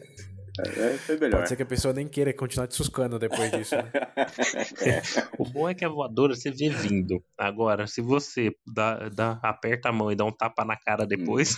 [0.60, 1.38] É, foi melhor.
[1.38, 3.76] Pode ser que a pessoa nem queira continuar te suscando depois disso.
[3.76, 3.92] Né?
[4.86, 5.02] é.
[5.38, 7.24] O bom é que a voadora você vê vindo.
[7.38, 11.56] Agora, se você dá, dá, aperta a mão e dá um tapa na cara depois.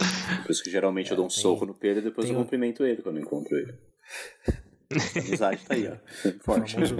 [0.00, 2.28] Hum, Por isso que geralmente é, eu dou um tem, soco no Pedro e depois
[2.28, 2.42] eu um...
[2.42, 3.74] cumprimento ele quando eu encontro ele.
[4.90, 5.96] A amizade tá aí, ó.
[6.44, 6.76] Forte.
[6.76, 6.96] O famoso,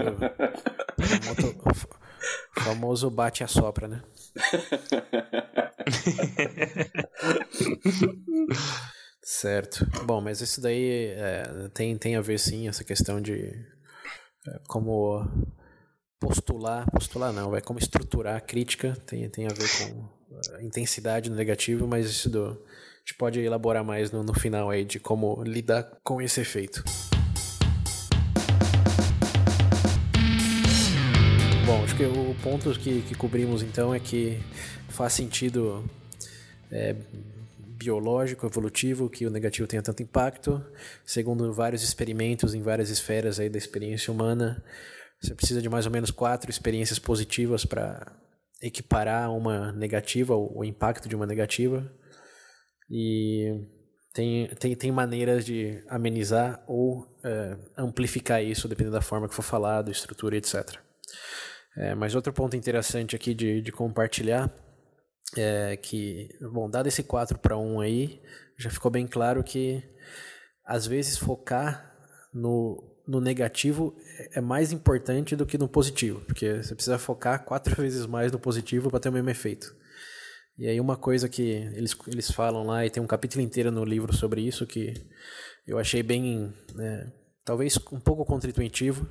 [2.57, 4.03] o famoso bate a sopra, né?
[9.31, 9.85] Certo.
[10.05, 13.53] Bom, mas isso daí é, tem, tem a ver sim, essa questão de
[14.47, 15.23] é, como
[16.19, 20.09] postular, postular não, é como estruturar a crítica, tem, tem a ver com
[20.55, 24.67] a intensidade no negativo, mas isso do, a gente pode elaborar mais no, no final
[24.67, 26.83] aí de como lidar com esse efeito.
[31.67, 34.43] Bom, acho que o ponto que, que cobrimos então é que
[34.89, 35.87] faz sentido
[36.71, 36.95] é,
[37.79, 40.63] biológico, evolutivo, que o negativo tenha tanto impacto.
[41.05, 44.61] Segundo vários experimentos em várias esferas aí da experiência humana,
[45.21, 48.15] você precisa de mais ou menos quatro experiências positivas para
[48.61, 51.89] equiparar uma negativa, o impacto de uma negativa.
[52.91, 53.65] E
[54.13, 59.43] tem, tem, tem maneiras de amenizar ou é, amplificar isso, dependendo da forma que for
[59.43, 60.77] falado, estrutura, etc.
[61.77, 64.51] É, mas outro ponto interessante aqui de, de compartilhar
[65.37, 68.21] é que, bom, dado esse 4 para 1 aí,
[68.57, 69.83] já ficou bem claro que
[70.65, 71.95] às vezes focar
[72.33, 73.95] no, no negativo
[74.33, 78.39] é mais importante do que no positivo, porque você precisa focar quatro vezes mais no
[78.39, 79.75] positivo para ter o mesmo efeito.
[80.57, 83.85] E aí uma coisa que eles, eles falam lá, e tem um capítulo inteiro no
[83.85, 84.93] livro sobre isso, que
[85.65, 87.11] eu achei bem, né,
[87.45, 89.09] talvez um pouco contra-intuitivo,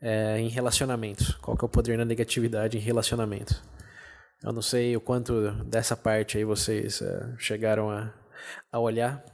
[0.00, 1.34] é, em relacionamentos.
[1.34, 3.62] Qual que é o poder da negatividade em relacionamento?
[4.42, 8.12] Eu não sei o quanto dessa parte aí vocês uh, chegaram a,
[8.72, 9.24] a olhar,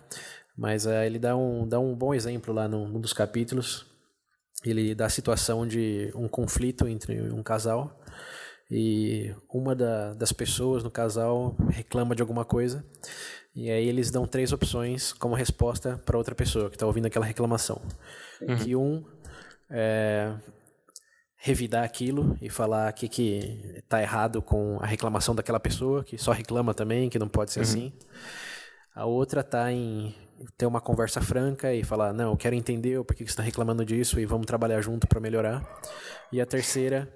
[0.56, 3.86] mas uh, ele dá um, dá um bom exemplo lá num, num dos capítulos.
[4.64, 8.00] Ele dá a situação de um conflito entre um casal
[8.70, 12.84] e uma da, das pessoas no casal reclama de alguma coisa
[13.56, 17.24] e aí eles dão três opções como resposta para outra pessoa que está ouvindo aquela
[17.24, 17.80] reclamação.
[18.42, 18.56] Uhum.
[18.56, 19.02] Que um
[19.70, 20.34] é,
[21.46, 26.18] revidar aquilo e falar o que, que tá errado com a reclamação daquela pessoa, que
[26.18, 27.62] só reclama também, que não pode ser uhum.
[27.62, 27.92] assim.
[28.92, 30.12] A outra tá em
[30.58, 33.44] ter uma conversa franca e falar, não, eu quero entender o porquê que você está
[33.44, 35.62] reclamando disso e vamos trabalhar junto para melhorar.
[36.32, 37.08] E a terceira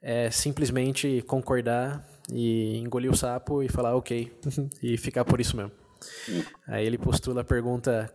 [0.00, 2.02] é simplesmente concordar
[2.32, 4.32] e engolir o sapo e falar ok
[4.82, 5.72] e ficar por isso mesmo.
[6.26, 6.42] Uhum.
[6.68, 8.10] Aí ele postula a pergunta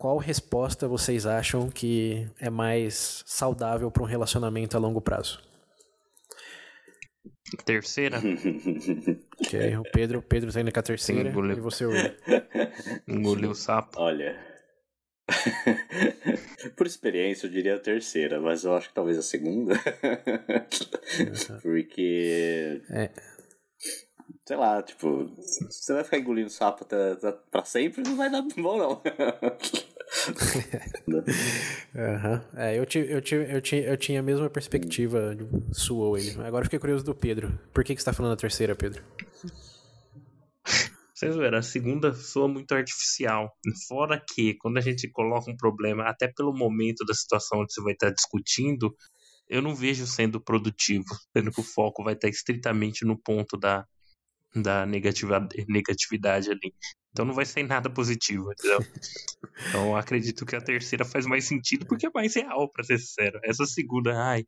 [0.00, 5.38] qual resposta vocês acham que é mais saudável para um relacionamento a longo prazo?
[7.66, 8.16] Terceira.
[9.44, 12.16] ok, o Pedro, Pedro tá indo com a terceira e você Will.
[13.06, 14.00] Engoliu o sapo.
[14.00, 14.42] Olha.
[16.76, 19.74] Por experiência, eu diria a terceira, mas eu acho que talvez a segunda.
[21.62, 22.80] Porque.
[22.88, 23.10] É.
[24.50, 25.30] sei lá, tipo,
[25.70, 29.00] você vai ficar engolindo sapo até, até, pra sempre, não vai dar bom, não.
[31.94, 32.40] uhum.
[32.56, 35.36] é, eu, tive, eu, tive, eu, tinha, eu tinha a mesma perspectiva,
[35.70, 36.34] suou ele.
[36.42, 37.56] Agora fiquei curioso do Pedro.
[37.72, 39.04] Por que, que você tá falando a terceira, Pedro?
[41.14, 43.56] Vocês viram, a segunda soa muito artificial.
[43.86, 47.80] Fora que, quando a gente coloca um problema, até pelo momento da situação onde você
[47.82, 48.92] vai estar discutindo,
[49.48, 53.86] eu não vejo sendo produtivo, sendo que o foco vai estar estritamente no ponto da,
[54.54, 56.74] da negatividade, negatividade ali.
[57.10, 58.78] Então não vai sair nada positivo, entendeu?
[59.68, 63.40] então acredito que a terceira faz mais sentido porque é mais real, pra ser sincero.
[63.44, 64.44] Essa segunda, ai,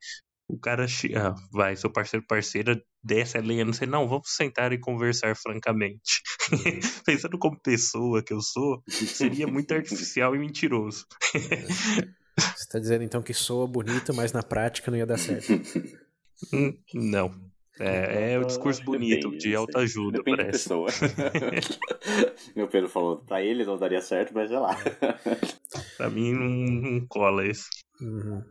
[0.49, 0.87] o cara
[1.17, 5.35] ah, vai, seu parceiro parceira, desce a lenha, não sei, não, vamos sentar e conversar
[5.37, 6.23] francamente.
[7.07, 11.07] Pensando como pessoa que eu sou, seria muito artificial e mentiroso.
[11.33, 15.53] Você tá dizendo então que soa bonito, mas na prática não ia dar certo.
[16.53, 17.52] Hum, não.
[17.83, 20.68] É, é o discurso bonito Depende, de autoajuda, Depende parece.
[20.68, 20.88] Pessoa.
[22.55, 24.77] Meu Pedro falou, pra ele não daria certo, mas sei lá.
[25.97, 27.68] pra mim não, não cola isso.
[28.01, 28.42] Uhum.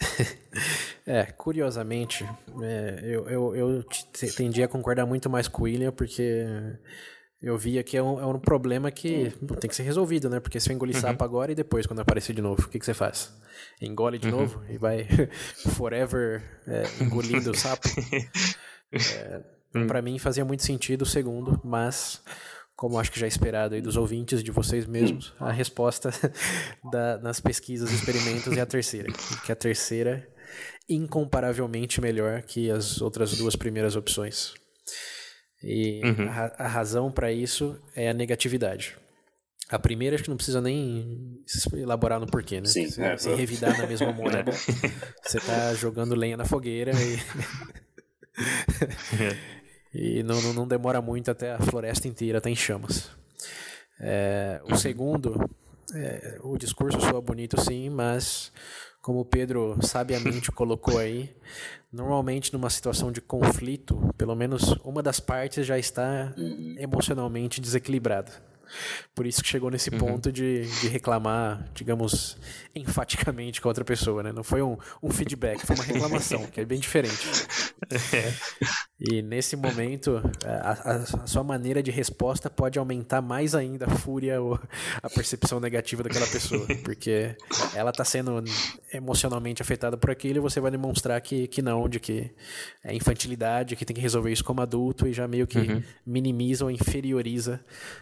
[1.06, 2.24] É, curiosamente,
[2.62, 3.84] é, eu, eu, eu
[4.36, 6.46] tendi a concordar muito mais com o William, porque
[7.42, 10.38] eu via que é um, é um problema que tem que ser resolvido, né?
[10.40, 11.00] Porque se eu engolir uhum.
[11.00, 13.34] sapo agora e depois, quando aparecer de novo, o que, que você faz?
[13.80, 14.40] Engole de uhum.
[14.40, 15.08] novo e vai
[15.74, 17.88] forever é, engolindo o sapo?
[18.92, 19.42] É,
[19.74, 19.86] uhum.
[19.86, 22.22] Para mim fazia muito sentido o segundo, mas
[22.80, 26.10] como acho que já é esperado aí dos ouvintes, de vocês mesmos, a resposta
[26.90, 29.12] da, nas pesquisas e experimentos é a terceira.
[29.44, 30.26] Que a terceira
[30.88, 34.54] incomparavelmente melhor que as outras duas primeiras opções.
[35.62, 36.26] E uhum.
[36.28, 38.96] a, a, razão para isso é a negatividade.
[39.68, 41.38] A primeira acho que não precisa nem
[41.74, 42.66] elaborar no porquê, né?
[42.66, 47.18] Sim, você, é, se revidar na mesma moeda, você tá jogando lenha na fogueira e,
[49.94, 53.10] e não, não, demora muito até a floresta inteira estar tá em chamas.
[54.00, 55.48] É, o segundo,
[55.94, 58.52] é, o discurso soa bonito sim, mas
[59.00, 61.34] como o Pedro sabiamente colocou aí,
[61.92, 66.32] normalmente numa situação de conflito, pelo menos uma das partes já está
[66.78, 68.50] emocionalmente desequilibrada.
[69.14, 69.98] Por isso que chegou nesse uhum.
[69.98, 72.36] ponto de, de reclamar, digamos,
[72.74, 74.32] enfaticamente com a outra pessoa, né?
[74.32, 77.26] Não foi um, um feedback, foi uma reclamação, que é bem diferente.
[77.88, 78.32] É.
[79.02, 83.88] E nesse momento, a, a, a, sua maneira de resposta pode aumentar mais ainda a
[83.88, 84.60] fúria ou
[85.02, 87.34] a percepção negativa daquela pessoa, porque
[87.74, 88.44] ela está sendo
[88.92, 92.30] emocionalmente afetada por aquilo e você vai demonstrar que, que não, de que
[92.84, 95.82] é infantilidade, que tem que resolver isso como adulto e já meio que uhum.
[96.04, 97.58] minimiza ou inferioriza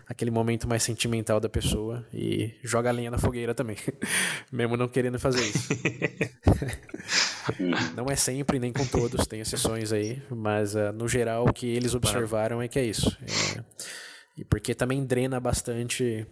[0.08, 3.76] aquele momento mais sentimental da pessoa e joga a lenha na fogueira também,
[4.50, 5.68] mesmo não querendo fazer isso.
[7.94, 11.66] não é sempre, nem com todos, tem exceções aí, mas uh, no geral, o que
[11.66, 13.16] eles observaram é que é isso.
[13.22, 13.64] É,
[14.36, 16.26] e porque também drena bastante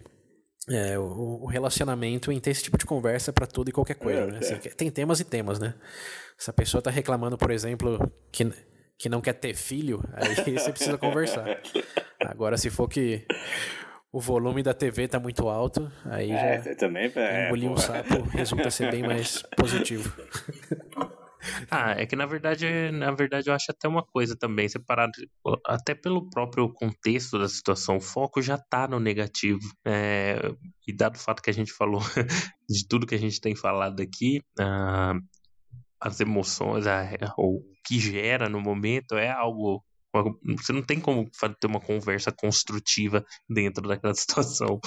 [0.69, 4.21] é, o, o, relacionamento em ter esse tipo de conversa para tudo e qualquer coisa.
[4.21, 4.39] É, né?
[4.39, 4.59] Assim, é.
[4.59, 5.75] tem temas e temas, né?
[6.37, 7.99] Se a pessoa tá reclamando, por exemplo,
[8.33, 8.53] que,
[8.99, 11.61] que não quer ter filho, aí você precisa conversar.
[12.21, 13.25] Agora, se for que
[14.13, 18.23] o volume da TV tá muito alto, aí é, já também, é, engolir um sapo
[18.33, 20.13] resulta ser bem mais positivo.
[21.71, 25.13] Ah, é que na verdade, na verdade eu acho até uma coisa também, separado,
[25.65, 29.61] até pelo próprio contexto da situação, o foco já tá no negativo.
[29.87, 30.39] É,
[30.87, 32.01] e dado o fato que a gente falou
[32.69, 35.15] de tudo que a gente tem falado aqui, ah,
[36.01, 39.85] as emoções, a, o que gera no momento é algo
[40.59, 41.29] você não tem como
[41.61, 44.81] ter uma conversa construtiva dentro daquela situação.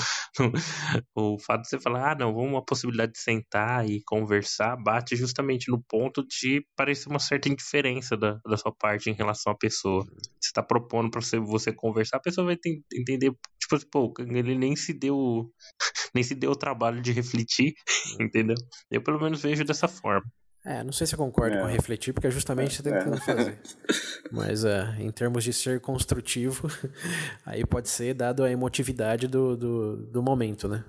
[1.15, 5.15] o fato de você falar, ah, não, vamos uma possibilidade de sentar e conversar, bate
[5.15, 9.57] justamente no ponto de parecer uma certa indiferença da, da sua parte em relação à
[9.57, 10.03] pessoa.
[10.05, 14.13] Você está propondo para você, você conversar, a pessoa vai ter, entender, tipo, assim, pô,
[14.19, 15.51] ele nem se deu
[16.13, 17.73] nem se deu o trabalho de refletir,
[18.19, 18.55] entendeu?
[18.91, 20.25] Eu pelo menos vejo dessa forma.
[20.69, 21.61] É, não sei se eu concordo é.
[21.61, 23.17] com refletir, porque é justamente você tem que é.
[23.17, 23.59] fazer.
[24.31, 26.69] Mas é, em termos de ser construtivo,
[27.43, 30.85] aí pode ser dado a emotividade do, do, do momento, né?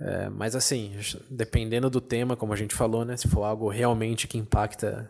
[0.00, 0.92] É, mas assim,
[1.30, 3.16] dependendo do tema, como a gente falou, né?
[3.16, 5.08] Se for algo realmente que impacta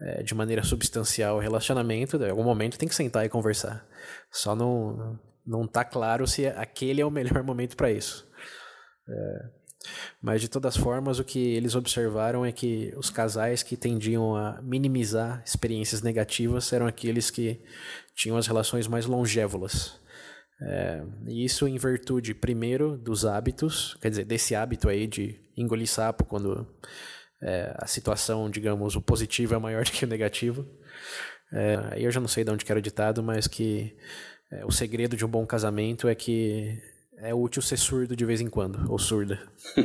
[0.00, 3.86] é, de maneira substancial o relacionamento, em algum momento tem que sentar e conversar.
[4.30, 8.28] Só não, não tá claro se aquele é o melhor momento para isso.
[9.08, 9.59] É,
[10.20, 14.60] mas de todas formas, o que eles observaram é que os casais que tendiam a
[14.62, 17.60] minimizar experiências negativas eram aqueles que
[18.14, 19.98] tinham as relações mais longévolas.
[20.62, 25.88] É, e isso em virtude, primeiro, dos hábitos, quer dizer, desse hábito aí de engolir
[25.88, 26.66] sapo quando
[27.42, 30.66] é, a situação, digamos, o positivo é maior do que o negativo.
[31.52, 33.96] É, eu já não sei de onde que era o ditado, mas que
[34.52, 36.78] é, o segredo de um bom casamento é que
[37.22, 39.40] é útil ser surdo de vez em quando, ou surda.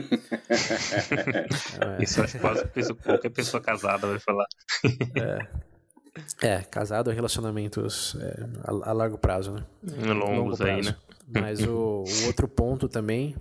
[1.99, 2.03] é.
[2.03, 2.63] Isso acho que quase
[3.03, 4.47] qualquer pessoa casada vai falar.
[6.41, 6.47] é.
[6.47, 9.65] é, casado é relacionamentos é, a, a, largo prazo, né?
[10.13, 10.95] Longos aí, né?
[11.27, 13.36] Mas o, o, outro ponto também,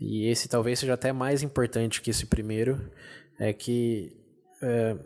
[0.00, 2.90] e esse talvez seja até mais importante que esse primeiro,
[3.38, 4.16] é que
[4.62, 4.96] é,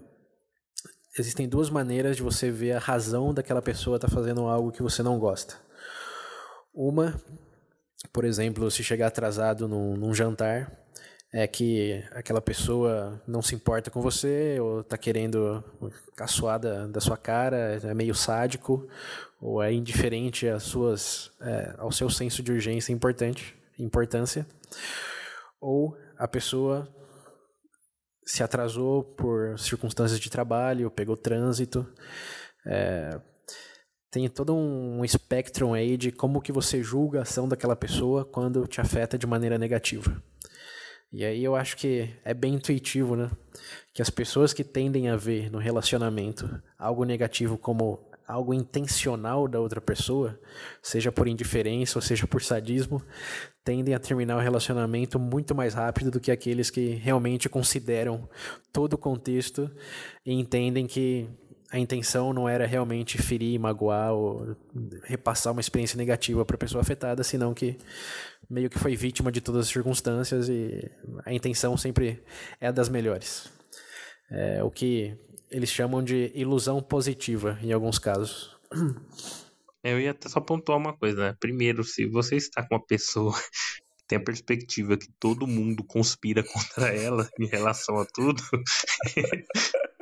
[1.19, 4.83] existem duas maneiras de você ver a razão daquela pessoa estar tá fazendo algo que
[4.83, 5.57] você não gosta.
[6.73, 7.21] Uma
[8.13, 10.73] por exemplo, se chegar atrasado num, num, jantar,
[11.33, 15.63] é que aquela pessoa não se importa com você, ou está querendo
[16.17, 18.89] caçoar da, sua cara, é meio sádico,
[19.41, 24.47] ou é indiferente às suas, é, ao seu senso de urgência importante, importância,
[25.61, 26.89] ou a pessoa
[28.25, 31.87] se atrasou por circunstâncias de trabalho, pegou trânsito,
[32.67, 33.21] é,
[34.11, 38.67] tem todo um espectro aí de como que você julga a ação daquela pessoa quando
[38.67, 40.21] te afeta de maneira negativa.
[41.13, 43.31] E aí eu acho que é bem intuitivo, né?
[43.93, 49.59] Que as pessoas que tendem a ver no relacionamento algo negativo como algo intencional da
[49.59, 50.39] outra pessoa,
[50.81, 53.03] seja por indiferença ou seja por sadismo,
[53.65, 58.29] tendem a terminar o relacionamento muito mais rápido do que aqueles que realmente consideram
[58.73, 59.69] todo o contexto
[60.25, 61.29] e entendem que
[61.71, 64.57] a intenção não era realmente ferir, magoar ou
[65.05, 67.79] repassar uma experiência negativa para a pessoa afetada, senão que
[68.49, 70.91] meio que foi vítima de todas as circunstâncias e
[71.25, 72.21] a intenção sempre
[72.61, 73.49] é das melhores.
[74.29, 75.17] É o que
[75.51, 78.57] eles chamam de ilusão positiva em alguns casos.
[79.83, 81.37] Eu ia só pontuar uma coisa, né?
[81.39, 86.43] Primeiro, se você está com uma pessoa que tem a perspectiva que todo mundo conspira
[86.45, 88.43] contra ela em relação a tudo,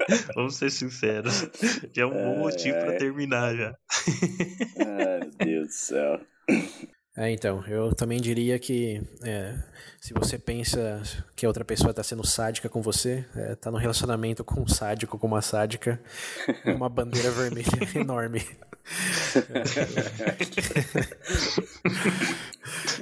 [0.34, 1.48] Vamos ser sinceros.
[1.92, 3.76] Já é um bom motivo para terminar já.
[4.78, 6.20] Ai, meu Deus do céu.
[7.16, 9.58] É, então, eu também diria que é,
[10.00, 11.02] se você pensa
[11.34, 14.68] que a outra pessoa está sendo sádica com você, está é, no relacionamento com um
[14.68, 16.00] sádico, com uma sádica,
[16.64, 17.66] uma bandeira vermelha
[17.98, 18.40] enorme.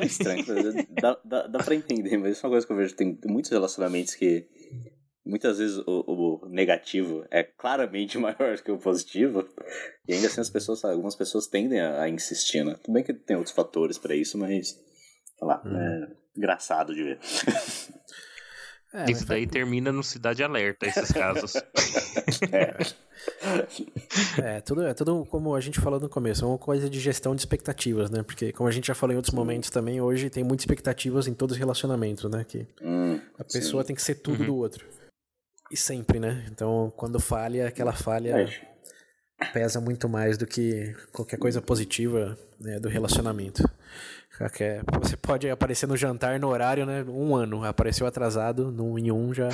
[0.01, 0.45] É estranho,
[1.01, 2.95] dá, dá, dá pra entender, mas isso é uma coisa que eu vejo.
[2.97, 4.47] Tem muitos relacionamentos que
[5.27, 9.47] muitas vezes o, o, negativo é claramente maior que o positivo,
[10.07, 12.77] e ainda assim as pessoas, algumas pessoas tendem a, a insistir, né?
[12.83, 15.77] Tudo bem que tem outros fatores para isso, mas, sei lá, hum.
[15.77, 17.19] é engraçado de ver.
[18.97, 21.55] É, Isso daí termina no Cidade Alerta, esses casos.
[22.51, 22.77] é.
[24.41, 27.35] é, tudo, é tudo como a gente falou no começo, é uma coisa de gestão
[27.35, 28.23] de expectativas, né?
[28.23, 31.35] Porque, como a gente já falou em outros momentos também, hoje tem muitas expectativas em
[31.35, 32.43] todos os relacionamentos, né?
[32.49, 33.89] Que hum, a pessoa sim.
[33.89, 34.47] tem que ser tudo uhum.
[34.47, 34.87] do outro.
[35.71, 36.45] E sempre, né?
[36.51, 38.49] Então, quando falha, aquela falha
[39.41, 39.45] é.
[39.53, 43.63] pesa muito mais do que qualquer coisa positiva né, do relacionamento.
[45.01, 47.05] Você pode aparecer no jantar no horário, né?
[47.09, 47.65] Um ano.
[47.65, 49.49] Apareceu atrasado, no, em um já.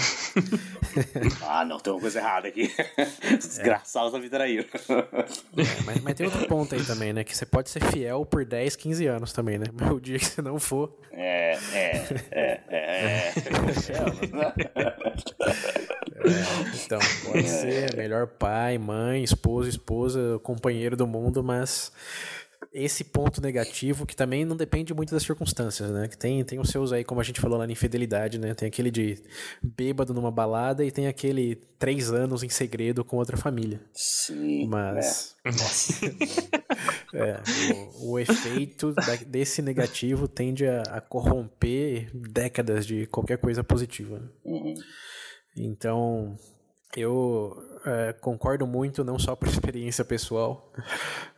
[1.46, 2.70] ah, não, tem uma coisa errada aqui.
[3.38, 4.18] Desgraçados é.
[4.18, 4.64] me traíram.
[4.64, 7.22] É, mas, mas tem outro ponto aí também, né?
[7.22, 9.66] Que você pode ser fiel por 10, 15 anos também, né?
[9.72, 10.92] Mas o dia que você não for.
[11.12, 12.70] É, é, é, é.
[12.70, 13.32] é.
[13.36, 14.12] é
[16.84, 21.92] então, pode ser melhor pai, mãe, esposo, esposa, companheiro do mundo, mas
[22.72, 26.08] esse ponto negativo que também não depende muito das circunstâncias, né?
[26.08, 28.54] Que tem, tem os seus aí, como a gente falou lá na infidelidade, né?
[28.54, 29.22] Tem aquele de
[29.62, 33.80] bêbado numa balada e tem aquele três anos em segredo com outra família.
[33.92, 34.66] Sim.
[34.68, 35.36] Mas.
[35.44, 35.50] É.
[37.18, 37.42] é,
[37.74, 44.22] o, o, efeito da, desse negativo tende a, a, corromper décadas de qualquer coisa positiva.
[44.44, 44.74] Uhum.
[45.56, 46.38] Então,
[46.96, 50.72] eu é, concordo muito, não só por experiência pessoal,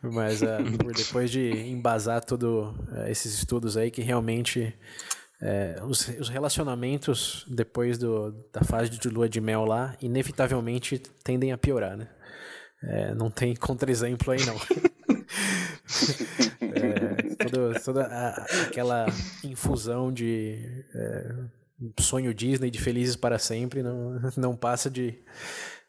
[0.01, 4.77] mas é, por depois de embasar todos é, esses estudos aí, que realmente
[5.41, 11.51] é, os, os, relacionamentos depois do, da fase de lua de mel lá, inevitavelmente tendem
[11.51, 12.07] a piorar, né?
[12.83, 14.55] É, não tem contra-exemplo aí, não.
[16.59, 18.29] É, toda, toda a,
[18.63, 19.05] aquela
[19.43, 20.83] infusão de
[21.99, 25.19] sonho Disney de felizes para sempre não, não passa de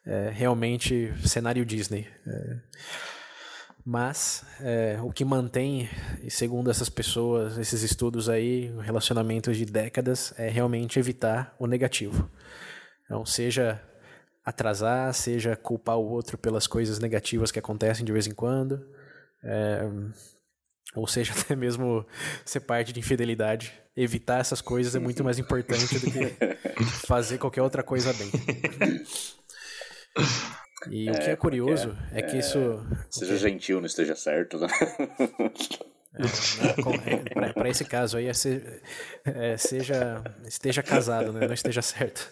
[0.05, 2.07] é, realmente cenário Disney.
[2.27, 2.61] É,
[3.85, 5.89] mas é, o que mantém,
[6.29, 12.29] segundo essas pessoas, esses estudos aí, relacionamentos de décadas, é realmente evitar o negativo.
[13.05, 13.81] Então, seja
[14.45, 18.85] atrasar, seja culpar o outro pelas coisas negativas que acontecem de vez em quando,
[19.45, 19.89] é,
[20.95, 22.07] ou seja, até mesmo
[22.45, 23.73] ser parte de infidelidade.
[23.97, 26.37] Evitar essas coisas é muito mais importante do que
[27.07, 28.31] fazer qualquer outra coisa bem.
[30.91, 32.59] E é, o que é curioso é, é que isso.
[33.11, 34.69] Seja gentil, não esteja certo, né?
[36.19, 38.83] É, para esse caso aí, é, ser,
[39.25, 41.47] é, seja, esteja casado, né?
[41.47, 42.31] não esteja certo.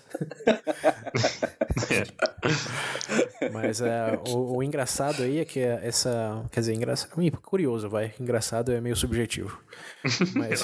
[3.52, 6.44] Mas é, o, o, engraçado aí é que essa.
[6.50, 7.10] Quer dizer, engraçado,
[7.42, 8.14] curioso, vai.
[8.18, 9.60] Engraçado é meio subjetivo.
[10.34, 10.62] Mas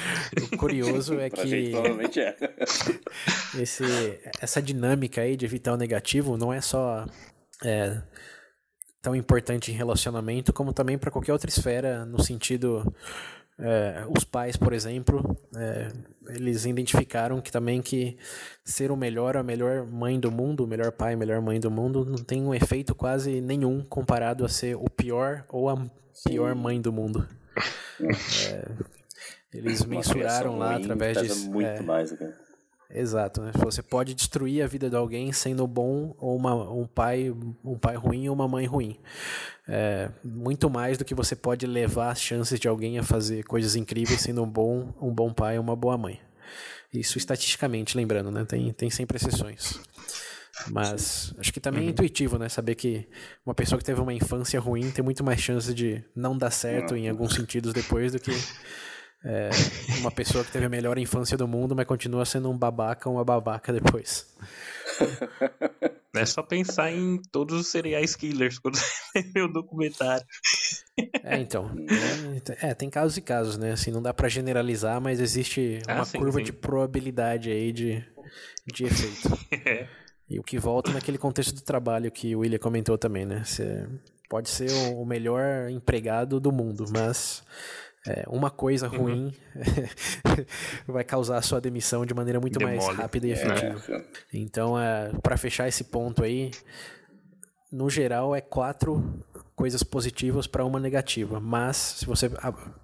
[0.52, 1.46] o curioso é que.
[1.46, 2.36] Gente, provavelmente é.
[3.58, 3.84] Esse,
[4.40, 7.06] essa dinâmica aí de evitar o negativo não é só.
[7.64, 8.00] É,
[9.02, 12.94] tão importante em relacionamento como também para qualquer outra esfera, no sentido
[13.58, 15.92] é, os pais, por exemplo, é,
[16.28, 18.16] eles identificaram que também que
[18.64, 21.70] ser o melhor, a melhor mãe do mundo, o melhor pai, a melhor mãe do
[21.70, 25.76] mundo, não tem um efeito quase nenhum comparado a ser o pior ou a
[26.24, 27.26] pior mãe do mundo.
[28.50, 28.68] É,
[29.52, 31.48] eles mensuraram lá através de.
[31.48, 32.34] Muito é, mais, cara.
[32.94, 33.52] Exato, né?
[33.54, 37.34] Você pode destruir a vida de alguém sendo bom ou uma, um pai
[37.64, 38.98] um pai ruim ou uma mãe ruim.
[39.66, 43.76] É, muito mais do que você pode levar as chances de alguém a fazer coisas
[43.76, 46.20] incríveis sendo um bom um bom pai ou uma boa mãe.
[46.92, 48.44] Isso estatisticamente, lembrando, né?
[48.44, 49.80] Tem, tem sempre exceções.
[50.68, 51.88] Mas acho que também é uhum.
[51.88, 52.48] é intuitivo, né?
[52.48, 53.08] Saber que
[53.44, 56.94] uma pessoa que teve uma infância ruim tem muito mais chance de não dar certo
[56.94, 58.32] em alguns sentidos depois do que
[59.24, 59.50] é,
[60.00, 63.16] uma pessoa que teve a melhor infância do mundo, mas continua sendo um babaca ou
[63.16, 64.26] uma babaca depois.
[66.14, 70.24] É só pensar em todos os serial killers quando você vê o documentário.
[71.24, 71.74] É, então.
[72.60, 73.72] É, é, tem casos e casos, né?
[73.72, 76.44] Assim, não dá para generalizar, mas existe ah, uma sim, curva sim.
[76.44, 78.04] de probabilidade aí de,
[78.66, 79.38] de efeito.
[79.66, 79.88] É.
[80.28, 83.42] E o que volta naquele contexto do trabalho que o William comentou também, né?
[83.42, 83.88] Você
[84.28, 87.42] pode ser o melhor empregado do mundo, mas
[88.06, 88.98] é, uma coisa uhum.
[88.98, 89.34] ruim
[90.88, 92.78] vai causar a sua demissão de maneira muito Demole.
[92.78, 93.34] mais rápida e é.
[93.34, 93.82] efetiva.
[93.88, 94.04] É.
[94.32, 96.50] Então, é, para fechar esse ponto aí,
[97.70, 99.22] no geral é quatro
[99.54, 101.38] coisas positivas para uma negativa.
[101.38, 102.28] Mas, se você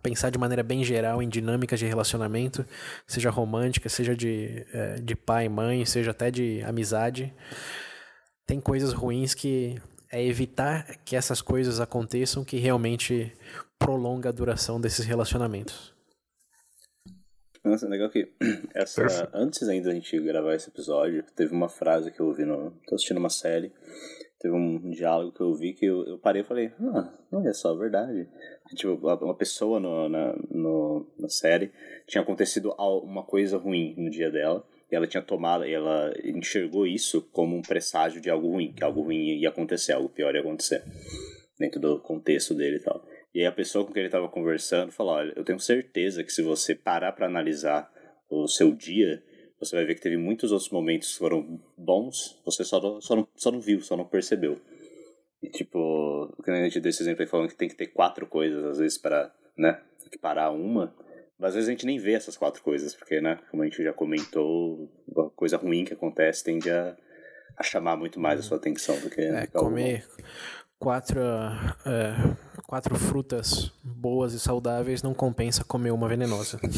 [0.00, 2.64] pensar de maneira bem geral em dinâmicas de relacionamento,
[3.06, 7.34] seja romântica, seja de, é, de pai e mãe, seja até de amizade,
[8.46, 9.76] tem coisas ruins que
[10.10, 13.32] é evitar que essas coisas aconteçam que realmente
[13.78, 15.94] prolonga a duração desses relacionamentos.
[17.64, 18.32] Nossa, legal que
[18.74, 22.70] essa antes ainda da gente gravar esse episódio, teve uma frase que eu ouvi no
[22.86, 23.72] tô assistindo uma série,
[24.40, 27.74] teve um diálogo que eu vi que eu, eu parei e falei, ah, olha só,
[27.74, 28.28] verdade.
[28.74, 31.72] Tipo, uma pessoa no, na, no, na série
[32.06, 37.22] tinha acontecido uma coisa ruim no dia dela e ela tinha tomado, ela enxergou isso
[37.30, 40.82] como um presságio de algo ruim, que algo ruim ia acontecer, algo pior ia acontecer,
[41.58, 43.04] dentro do contexto dele e tal.
[43.34, 46.32] E aí a pessoa com quem ele estava conversando falou: Olha, eu tenho certeza que
[46.32, 47.90] se você parar para analisar
[48.30, 49.22] o seu dia,
[49.60, 53.16] você vai ver que teve muitos outros momentos que foram bons, você só não, só
[53.16, 54.58] não, só não viu, só não percebeu.
[55.42, 58.26] E tipo, que a gente deu esse exemplo aí falando que tem que ter quatro
[58.26, 59.80] coisas, às vezes, para, né,
[60.20, 60.94] parar uma.
[61.38, 63.82] Mas às vezes a gente nem vê essas quatro coisas, porque, né, como a gente
[63.82, 66.96] já comentou, uma coisa ruim que acontece tende a,
[67.56, 69.20] a chamar muito mais a sua atenção do que.
[69.20, 70.04] É, comer
[70.78, 72.34] quatro, é,
[72.66, 76.58] quatro frutas boas e saudáveis não compensa comer uma venenosa.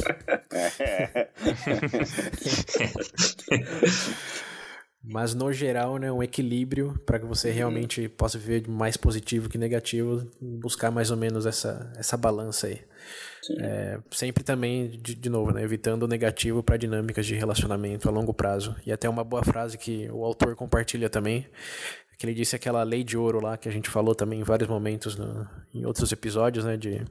[5.03, 9.57] Mas no geral, né, um equilíbrio para que você realmente possa viver mais positivo que
[9.57, 12.83] negativo, buscar mais ou menos essa, essa balança aí.
[13.59, 18.12] É, sempre também, de, de novo, né, evitando o negativo para dinâmicas de relacionamento a
[18.12, 18.76] longo prazo.
[18.84, 21.47] E até uma boa frase que o autor compartilha também,
[22.18, 24.68] que ele disse aquela lei de ouro lá que a gente falou também em vários
[24.68, 27.03] momentos no, em outros episódios, né, de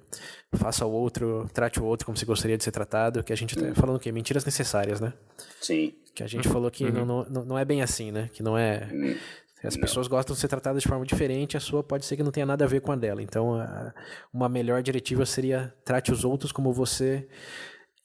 [0.54, 3.56] faça o outro, trate o outro como se gostaria de ser tratado, que a gente
[3.56, 4.12] tá falando o quê?
[4.12, 5.12] Mentiras necessárias, né?
[5.60, 5.96] Sim.
[6.14, 7.06] Que a gente falou que uhum.
[7.06, 8.30] não, não, não é bem assim, né?
[8.32, 8.88] Que não é...
[8.92, 9.16] Uhum.
[9.64, 10.16] As pessoas não.
[10.16, 12.64] gostam de ser tratadas de forma diferente, a sua pode ser que não tenha nada
[12.64, 13.22] a ver com a dela.
[13.22, 13.94] Então, a,
[14.34, 17.28] uma melhor diretiva seria trate os outros como você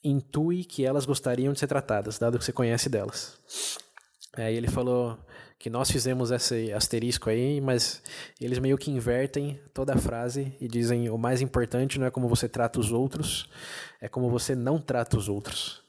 [0.03, 3.39] intui que elas gostariam de ser tratadas, dado que você conhece delas.
[4.37, 5.17] Aí ele falou
[5.57, 8.03] que nós fizemos esse asterisco aí, mas
[8.39, 12.27] eles meio que invertem toda a frase e dizem o mais importante não é como
[12.27, 13.49] você trata os outros,
[14.01, 15.84] é como você não trata os outros.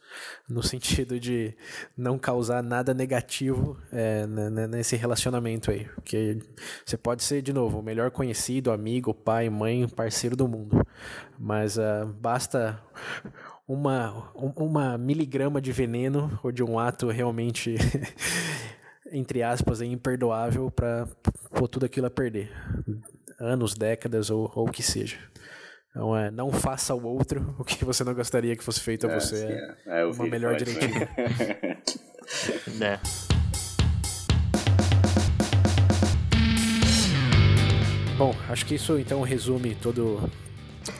[0.48, 1.54] No sentido de
[1.96, 4.26] não causar nada negativo é,
[4.68, 5.84] nesse relacionamento aí.
[5.94, 6.38] Porque
[6.84, 10.86] você pode ser, de novo, o melhor conhecido, amigo, pai, mãe, parceiro do mundo.
[11.38, 12.80] Mas uh, basta
[13.66, 17.76] uma, uma miligrama de veneno ou de um ato realmente
[19.12, 21.06] entre aspas, imperdoável para
[21.70, 22.50] tudo aquilo a perder.
[23.38, 25.18] Anos, décadas ou o que seja.
[25.96, 29.10] Então, é, não faça ao outro o que você não gostaria que fosse feito a
[29.10, 29.46] é, você.
[29.86, 31.08] É, é uma melhor direitinho.
[32.84, 33.00] é.
[38.50, 40.30] acho que isso então resume todo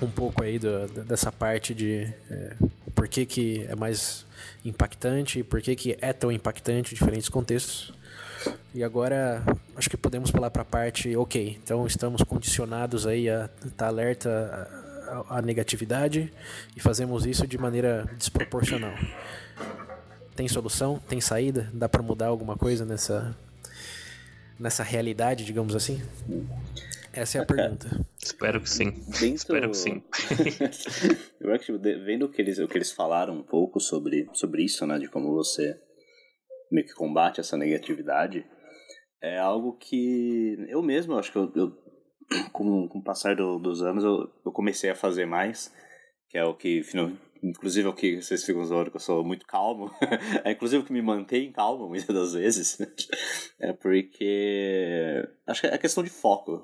[0.01, 2.57] um pouco aí do, dessa parte de é,
[2.95, 4.25] por que, que é mais
[4.65, 7.93] impactante, por que, que é tão impactante em diferentes contextos.
[8.75, 9.43] E agora
[9.75, 13.87] acho que podemos pular para a parte, ok, então estamos condicionados aí a estar tá
[13.87, 14.86] alerta
[15.29, 16.33] à negatividade
[16.77, 18.95] e fazemos isso de maneira desproporcional.
[20.35, 20.99] Tem solução?
[21.09, 21.71] Tem saída?
[21.73, 23.37] Dá para mudar alguma coisa nessa
[24.59, 26.03] nessa realidade, digamos assim?
[27.13, 27.89] Essa é a pergunta.
[28.23, 28.91] Espero que sim.
[28.91, 29.35] Dentro...
[29.35, 30.03] Espero que sim.
[31.41, 34.65] eu acho que vendo o que eles, o que eles falaram um pouco sobre, sobre
[34.65, 34.99] isso, né?
[34.99, 35.79] De como você
[36.71, 38.45] meio que combate essa negatividade,
[39.23, 41.86] é algo que eu mesmo, acho que eu, eu
[42.53, 45.73] com, com o passar do, dos anos, eu, eu comecei a fazer mais,
[46.29, 46.83] que é o que
[47.43, 49.91] inclusive é o que vocês ficam zoando que eu sou muito calmo,
[50.45, 52.79] é inclusive o que me mantém calmo muitas das vezes,
[53.61, 56.63] é porque acho que é questão de foco.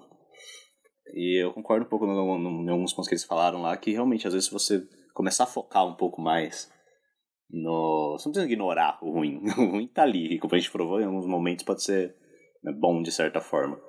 [1.15, 3.93] E eu concordo um pouco no, no, em alguns pontos que eles falaram lá, que
[3.93, 4.83] realmente, às vezes, se você
[5.13, 6.71] começar a focar um pouco mais
[7.51, 8.13] no.
[8.13, 9.43] Você não precisa ignorar o ruim.
[9.59, 10.35] O ruim tá ali.
[10.35, 12.17] E como a gente provou, em alguns momentos pode ser
[12.71, 13.81] bom de certa forma.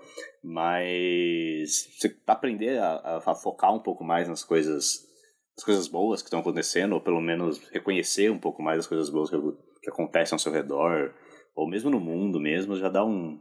[0.41, 5.05] Mas você aprender a, a, focar um pouco mais nas coisas,
[5.55, 9.09] nas coisas boas que estão acontecendo, ou pelo menos reconhecer um pouco mais as coisas
[9.09, 9.37] boas que,
[9.81, 11.13] que acontecem ao seu redor,
[11.55, 13.39] ou mesmo no mundo mesmo, já dá um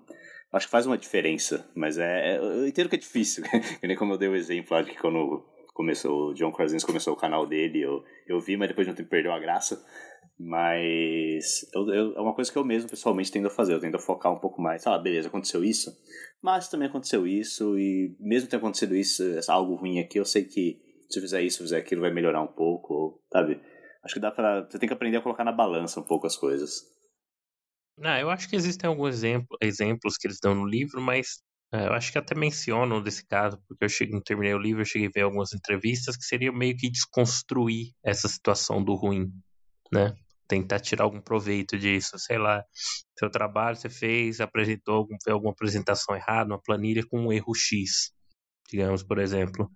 [0.52, 3.42] acho que faz uma diferença, mas é, é eu entendo que é difícil,
[3.80, 6.86] que nem como eu dei o exemplo lá de que quando começou, o John Krasinski
[6.86, 9.82] começou o canal dele, eu, eu vi, mas depois de um tempo perdeu a graça,
[10.44, 13.98] mas eu, eu, é uma coisa que eu mesmo pessoalmente tendo a fazer, eu tento
[13.98, 15.96] focar um pouco mais, ah, beleza, aconteceu isso,
[16.42, 20.80] mas também aconteceu isso, e mesmo tendo acontecido isso, algo ruim aqui, eu sei que
[21.08, 23.60] se eu fizer isso, fizer aquilo, vai melhorar um pouco, sabe?
[24.02, 24.62] Acho que dá pra.
[24.62, 26.82] Você tem que aprender a colocar na balança um pouco as coisas.
[27.96, 31.86] Não, eu acho que existem alguns exemplo, exemplos que eles dão no livro, mas é,
[31.86, 35.08] eu acho que até mencionam desse caso, porque eu cheguei, terminei o livro, eu cheguei
[35.08, 39.30] a ver algumas entrevistas que seria meio que desconstruir essa situação do ruim,
[39.92, 40.16] né?
[40.52, 42.62] Tentar tirar algum proveito disso, sei lá,
[43.18, 47.54] seu trabalho você fez, apresentou algum, fez alguma apresentação errada, uma planilha com um erro
[47.54, 48.12] X,
[48.70, 49.70] digamos, por exemplo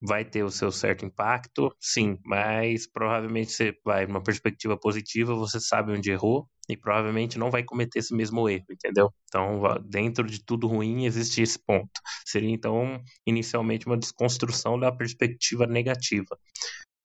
[0.00, 5.60] vai ter o seu certo impacto, sim, mas provavelmente você vai numa perspectiva positiva, você
[5.60, 9.12] sabe onde errou e provavelmente não vai cometer esse mesmo erro, entendeu?
[9.24, 11.90] Então, dentro de tudo ruim existe esse ponto.
[12.24, 16.38] Seria então inicialmente uma desconstrução da perspectiva negativa.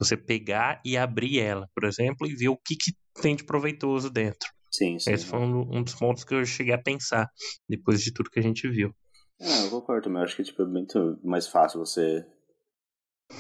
[0.03, 2.91] Você pegar e abrir ela, por exemplo, e ver o que, que
[3.21, 4.49] tem de proveitoso dentro.
[4.71, 5.11] Sim, sim.
[5.11, 7.29] Esse foi um, um dos pontos que eu cheguei a pensar
[7.69, 8.93] depois de tudo que a gente viu.
[9.39, 12.25] É, eu concordo, mas acho que tipo, é muito mais fácil você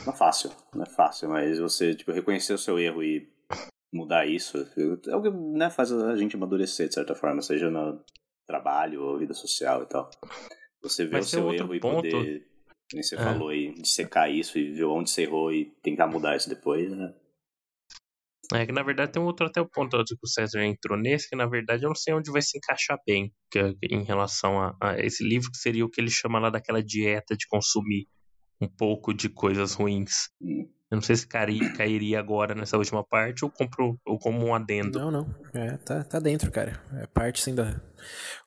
[0.05, 3.31] não é fácil, não é fácil, mas você tipo, reconhecer o seu erro e
[3.93, 4.57] mudar isso
[5.07, 8.03] é o que né, faz a gente amadurecer de certa forma, seja no
[8.45, 10.09] trabalho ou vida social e tal.
[10.81, 12.05] Você vê mas o seu erro ponto...
[12.07, 12.47] e poder,
[12.93, 13.17] como você é.
[13.17, 17.13] falou aí, dissecar isso e ver onde você errou e tentar mudar isso depois, né?
[18.53, 21.29] É que na verdade tem um outro até o ponto que o César entrou nesse,
[21.29, 24.75] que na verdade eu não sei onde vai se encaixar bem que, em relação a,
[24.81, 28.07] a, esse livro, que seria o que ele chama lá daquela dieta de consumir
[28.61, 30.29] um pouco de coisas ruins.
[30.41, 34.53] Eu não sei se cairia, cairia agora nessa última parte ou, compro, ou como um
[34.53, 34.99] adendo.
[34.99, 35.35] Não, não.
[35.53, 36.79] É, tá, tá dentro, cara.
[36.93, 37.81] É parte sim da.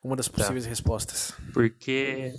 [0.01, 0.37] Uma das tá.
[0.37, 0.69] possíveis tá.
[0.69, 1.33] respostas.
[1.53, 2.33] Porque.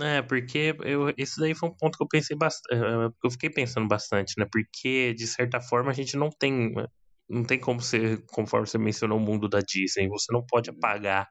[0.00, 2.74] É, porque eu, esse daí foi um ponto que eu pensei bastante.
[2.74, 4.46] Eh, eu fiquei pensando bastante, né?
[4.50, 6.74] Porque, de certa forma, a gente não tem.
[7.28, 10.08] Não tem como ser, conforme você mencionou, o mundo da Disney.
[10.08, 11.26] Você não pode apagar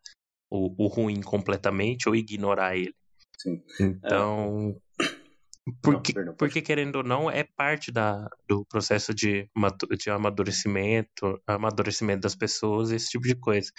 [0.49, 2.93] o, o ruim completamente ou ignorar ele.
[3.39, 3.63] Sim.
[3.79, 4.75] Então,
[5.81, 9.49] porque, não, perdão, porque querendo ou não, é parte da, do processo de,
[9.97, 13.71] de amadurecimento, amadurecimento das pessoas, esse tipo de coisa.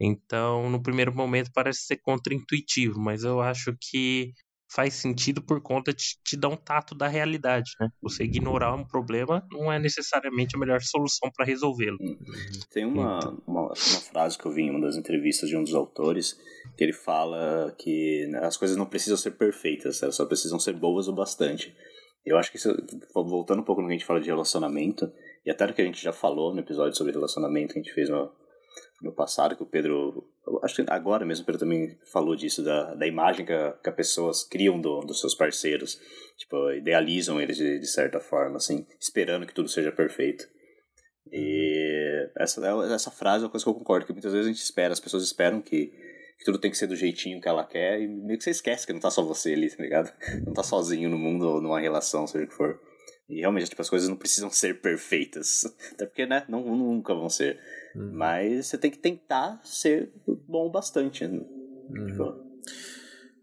[0.00, 4.32] Então, no primeiro momento parece ser contraintuitivo, mas eu acho que
[4.70, 7.88] faz sentido por conta de te dar um tato da realidade, né?
[8.02, 11.96] Você ignorar um problema não é necessariamente a melhor solução para resolvê-lo.
[12.00, 12.18] Uhum.
[12.70, 13.42] Tem uma, então...
[13.46, 16.38] uma, uma, frase que eu vi em uma das entrevistas de um dos autores
[16.76, 20.74] que ele fala que né, as coisas não precisam ser perfeitas, elas só precisam ser
[20.74, 21.74] boas o bastante.
[22.24, 22.74] Eu acho que isso,
[23.14, 25.10] voltando um pouco no que a gente fala de relacionamento,
[25.46, 27.94] e até no que a gente já falou no episódio sobre relacionamento que a gente
[27.94, 28.30] fez no,
[29.00, 30.28] no passado, que o Pedro,
[30.62, 33.88] acho que agora mesmo o Pedro também falou disso, da, da imagem que, a, que
[33.88, 36.00] as pessoas criam do, dos seus parceiros,
[36.36, 40.48] tipo, idealizam eles de, de, certa forma, assim, esperando que tudo seja perfeito.
[41.30, 42.60] E essa,
[42.92, 45.00] essa frase é uma coisa que eu concordo, que muitas vezes a gente espera, as
[45.00, 45.86] pessoas esperam que,
[46.38, 48.86] que tudo tem que ser do jeitinho que ela quer, e meio que você esquece
[48.86, 50.12] que não tá só você ali, tá ligado?
[50.44, 52.80] Não tá sozinho no mundo ou numa relação, seja o que for.
[53.28, 55.64] E realmente, tipo, as coisas não precisam ser perfeitas.
[55.92, 57.60] Até porque, né, não, nunca vão ser.
[57.94, 58.10] Uhum.
[58.12, 60.12] Mas você tem que tentar ser
[60.46, 61.26] bom bastante.
[61.26, 61.40] Né?
[61.90, 62.06] Uhum.
[62.06, 62.48] Tipo...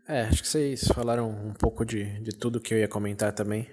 [0.08, 3.68] É, acho que vocês falaram um pouco de, de tudo que eu ia comentar também.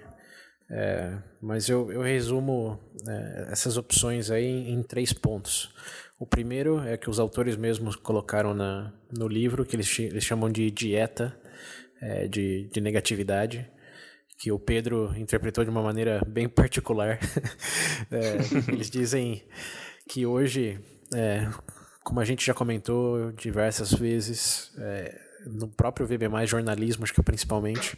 [0.69, 5.71] É, mas eu, eu resumo é, essas opções aí em, em, três pontos.
[6.17, 10.49] O primeiro é que os autores mesmos colocaram na, no livro, que eles, eles chamam
[10.49, 11.37] de dieta
[12.01, 13.69] é, de, de negatividade,
[14.39, 17.19] que o Pedro interpretou de uma maneira bem particular.
[18.11, 19.43] É, eles dizem
[20.07, 20.79] que hoje,
[21.13, 21.49] é,
[22.03, 27.97] como a gente já comentou diversas vezes, é, no próprio VB+, jornalismo, acho que principalmente,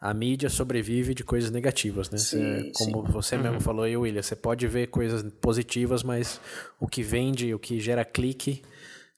[0.00, 2.18] a mídia sobrevive de coisas negativas, né?
[2.18, 3.12] Sim, como sim.
[3.12, 3.60] você mesmo uhum.
[3.60, 6.40] falou aí, William, você pode ver coisas positivas, mas
[6.80, 8.62] o que vende, o que gera clique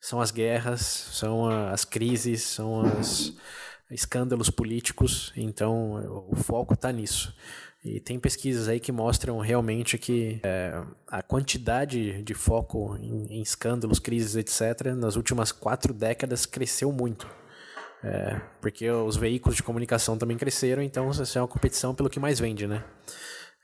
[0.01, 3.35] são as guerras, são as crises, são os
[3.91, 7.35] escândalos políticos, então o foco está nisso.
[7.85, 13.43] E tem pesquisas aí que mostram realmente que é, a quantidade de foco em, em,
[13.43, 17.29] escândalos, crises, etc., nas últimas quatro décadas cresceu muito.
[18.03, 22.19] É, porque os veículos de comunicação também cresceram, então isso é uma competição pelo que
[22.19, 22.83] mais vende, né?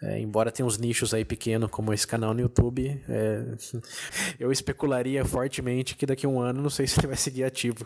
[0.03, 3.44] É, embora tenha uns nichos aí pequenos, como esse canal no YouTube, é,
[4.40, 7.84] eu especularia fortemente que daqui a um ano não sei se ele vai seguir ativo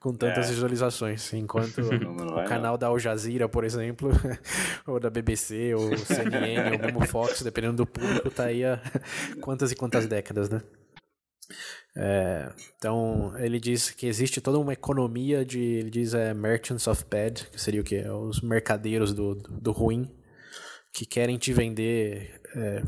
[0.00, 0.48] com tantas é.
[0.50, 1.32] visualizações.
[1.34, 2.78] Enquanto o canal não.
[2.78, 4.10] da Al Jazeera, por exemplo,
[4.86, 8.80] ou da BBC, ou CNN, ou mesmo Fox, dependendo do público, tá aí há
[9.40, 10.62] quantas e quantas décadas, né?
[11.94, 17.04] É, então ele diz que existe toda uma economia de, ele diz é merchants of
[17.10, 18.00] bad, que seria o que?
[18.08, 20.08] Os mercadeiros do, do, do ruim,
[20.92, 22.82] que querem te vender é,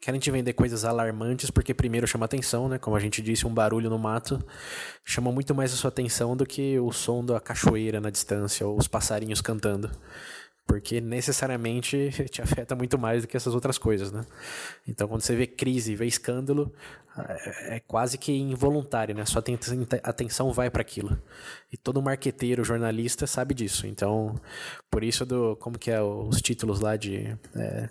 [0.00, 2.78] querem te vender coisas alarmantes porque primeiro chama atenção, né?
[2.78, 4.42] Como a gente disse, um barulho no mato
[5.04, 8.78] chama muito mais a sua atenção do que o som da cachoeira na distância ou
[8.78, 9.90] os passarinhos cantando
[10.70, 14.24] porque necessariamente te afeta muito mais do que essas outras coisas, né?
[14.86, 16.72] Então, quando você vê crise, vê escândalo,
[17.18, 19.26] é, é quase que involuntário, né?
[19.26, 19.42] Sua
[20.04, 21.20] atenção vai para aquilo.
[21.72, 23.84] E todo marqueteiro, jornalista sabe disso.
[23.84, 24.40] Então,
[24.88, 27.88] por isso do como que é os títulos lá de é,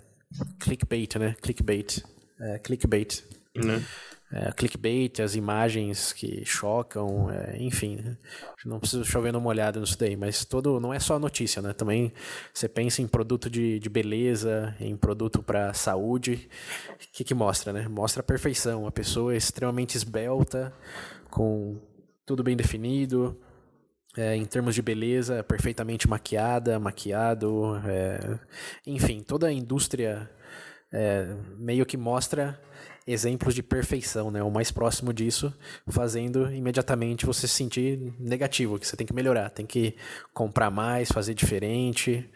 [0.58, 1.36] clickbait, né?
[1.42, 2.02] Clickbait,
[2.40, 3.22] é, clickbait.
[3.54, 3.84] Né?
[4.32, 7.96] É, clickbait, as imagens que chocam, é, enfim.
[7.96, 8.16] Né?
[8.64, 11.72] Não preciso chover uma olhada nisso daí, mas todo não é só notícia, né?
[11.72, 12.12] Também
[12.54, 16.48] você pensa em produto de, de beleza, em produto para saúde.
[16.92, 17.88] O que, que mostra, né?
[17.88, 18.86] Mostra a perfeição.
[18.86, 20.72] A pessoa é extremamente esbelta,
[21.28, 21.80] com
[22.24, 23.36] tudo bem definido,
[24.16, 28.38] é, em termos de beleza, perfeitamente maquiada, maquiado, é,
[28.86, 30.30] enfim, toda a indústria
[30.92, 32.60] é, meio que mostra
[33.06, 34.42] exemplos de perfeição, né?
[34.42, 35.52] O mais próximo disso,
[35.88, 39.96] fazendo imediatamente você se sentir negativo, que você tem que melhorar, tem que
[40.32, 42.28] comprar mais, fazer diferente,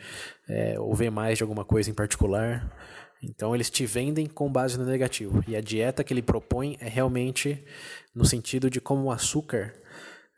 [0.49, 2.71] é, ou ver mais de alguma coisa em particular.
[3.23, 5.43] Então eles te vendem com base no negativo.
[5.47, 7.65] E a dieta que ele propõe é realmente
[8.15, 9.75] no sentido de como o açúcar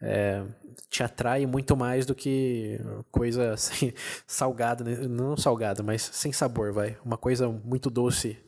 [0.00, 0.42] é,
[0.88, 3.92] te atrai muito mais do que coisa assim,
[4.26, 4.96] salgada, né?
[5.08, 6.96] não salgada, mas sem sabor, vai.
[7.04, 8.38] Uma coisa muito doce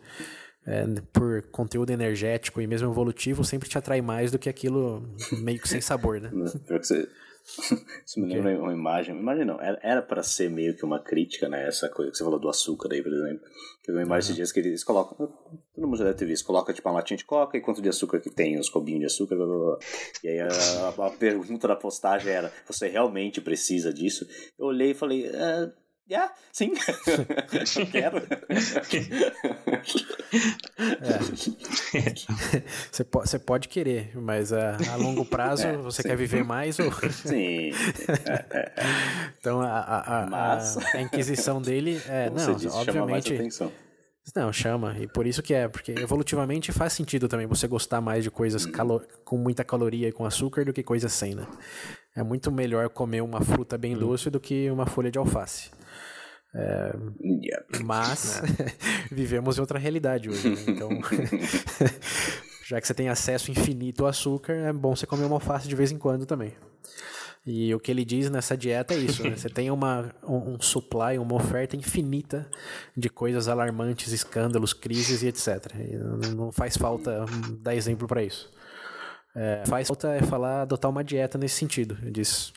[0.69, 5.03] é, por conteúdo energético e mesmo evolutivo sempre te atrai mais do que aquilo
[5.41, 6.31] meio que sem sabor, né?
[6.67, 7.09] Pior que você,
[8.07, 9.15] isso me lembra uma imagem.
[9.15, 11.67] Uma imagem não, era para ser meio que uma crítica, né?
[11.67, 13.47] Essa coisa que você falou do açúcar aí, por exemplo.
[13.87, 15.17] Vi uma imagem esses dias que eles colocam.
[15.17, 16.45] Todo mundo já deve ter visto.
[16.45, 19.07] Coloca tipo uma latinha de coca e quanto de açúcar que tem, os cubinhos de
[19.07, 19.79] açúcar, blá, blá, blá.
[20.23, 24.27] E aí a, a, pergunta da postagem era: você realmente precisa disso?
[24.59, 25.27] Eu olhei e falei.
[25.27, 25.73] É,
[26.11, 26.73] Yeah, sim.
[27.93, 28.23] Quero.
[30.79, 31.19] É.
[32.99, 36.09] Você, pode, você pode querer, mas a, a longo prazo é, você sim.
[36.09, 36.91] quer viver mais ou.
[37.13, 37.71] Sim.
[38.27, 38.85] É, é, é.
[39.39, 40.59] então a, a, a,
[40.95, 42.29] a, Inquisição dele é.
[42.29, 43.49] Como não, disse, obviamente.
[44.35, 44.97] Não, chama.
[44.99, 48.67] E por isso que é, porque evolutivamente faz sentido também você gostar mais de coisas
[48.67, 48.73] hum.
[49.25, 51.47] com muita caloria e com açúcar do que coisas sem, né?
[52.17, 54.01] É muito melhor comer uma fruta bem hum.
[54.01, 55.71] doce do que uma folha de alface.
[56.53, 56.93] É,
[57.23, 57.85] yep.
[57.85, 58.43] Mas
[59.11, 60.49] vivemos em outra realidade hoje.
[60.49, 60.65] Né?
[60.67, 60.89] Então,
[62.69, 65.75] já que você tem acesso infinito ao açúcar, é bom você comer uma alface de
[65.75, 66.53] vez em quando também.
[67.47, 69.31] E o que ele diz nessa dieta é isso: né?
[69.37, 72.47] você tem uma, um, um supply, uma oferta infinita
[72.95, 75.73] de coisas alarmantes, escândalos, crises e etc.
[75.79, 75.97] E
[76.35, 77.25] não faz falta
[77.59, 78.51] dar exemplo para isso.
[79.35, 81.97] É, faz falta é falar, adotar uma dieta nesse sentido.
[82.03, 82.53] Ele diz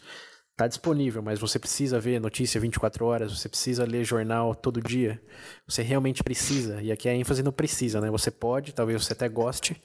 [0.51, 5.19] Está disponível, mas você precisa ver notícia 24 horas, você precisa ler jornal todo dia.
[5.67, 6.81] Você realmente precisa.
[6.81, 8.11] E aqui a ênfase no precisa, né?
[8.11, 9.81] Você pode, talvez você até goste,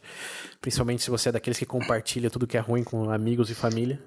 [0.61, 4.03] principalmente se você é daqueles que compartilha tudo que é ruim com amigos e família.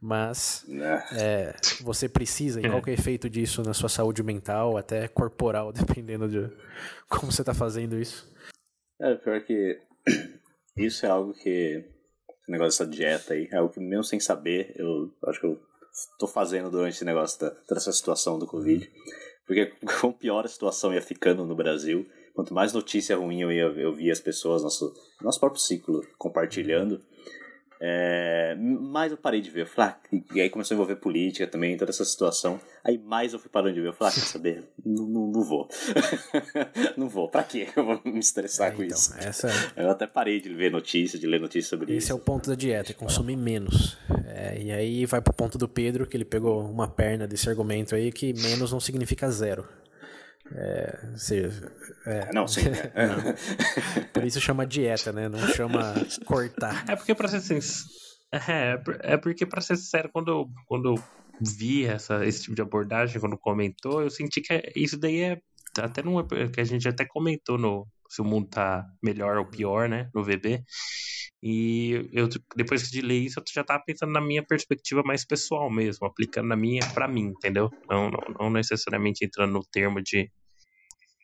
[0.00, 0.64] Mas
[1.12, 5.70] é, você precisa, e qual é o efeito disso na sua saúde mental, até corporal,
[5.74, 6.50] dependendo de
[7.06, 8.26] como você está fazendo isso?
[8.98, 9.78] É, pior que
[10.78, 11.84] isso é algo que.
[12.48, 15.60] O negócio dessa dieta aí, é algo que mesmo sem saber, eu acho que eu
[16.18, 18.90] tô fazendo durante esse negócio da, dessa situação do Covid.
[19.46, 19.66] Porque
[20.00, 23.94] com pior a situação ia ficando no Brasil, quanto mais notícia ruim eu, ia, eu
[23.94, 27.00] via as pessoas, nosso, nosso próprio ciclo, compartilhando,
[27.82, 29.62] é, mais eu parei de ver.
[29.62, 32.60] Eu falei, ah, e aí começou a envolver política também, toda essa situação.
[32.84, 33.88] Aí mais eu fui parando de ver.
[33.88, 34.64] Eu falei, ah, quer saber?
[34.84, 35.66] Não, não, não vou.
[36.96, 37.28] não vou.
[37.30, 37.68] Pra quê?
[37.74, 39.16] Eu vou me estressar é, com então, isso.
[39.18, 39.48] Essa...
[39.74, 42.06] Eu até parei de ver notícias, de ler notícias sobre Esse isso.
[42.06, 43.96] Esse é o ponto da dieta, é consumir menos.
[44.26, 47.94] É, e aí vai pro ponto do Pedro, que ele pegou uma perna desse argumento
[47.94, 49.66] aí, que menos não significa zero.
[50.52, 51.72] É, seja,
[52.06, 52.62] é, não, sim.
[52.94, 54.02] É.
[54.12, 55.28] Por isso chama dieta, né?
[55.28, 55.94] Não chama
[56.26, 56.84] cortar.
[56.88, 57.88] É porque, pra ser sincero,
[58.32, 61.04] é, é porque, pra ser sincero, quando eu, quando eu
[61.40, 65.40] vi essa, esse tipo de abordagem, quando comentou, eu senti que isso daí é.
[65.78, 69.88] Até não que a gente até comentou no se o mundo tá melhor ou pior,
[69.88, 70.10] né?
[70.12, 70.64] No VB.
[71.42, 75.70] E eu, depois de ler isso, eu já tava pensando na minha perspectiva mais pessoal
[75.70, 77.70] mesmo, aplicando na minha para mim, entendeu?
[77.88, 80.30] Não, não, não, necessariamente entrando no termo de,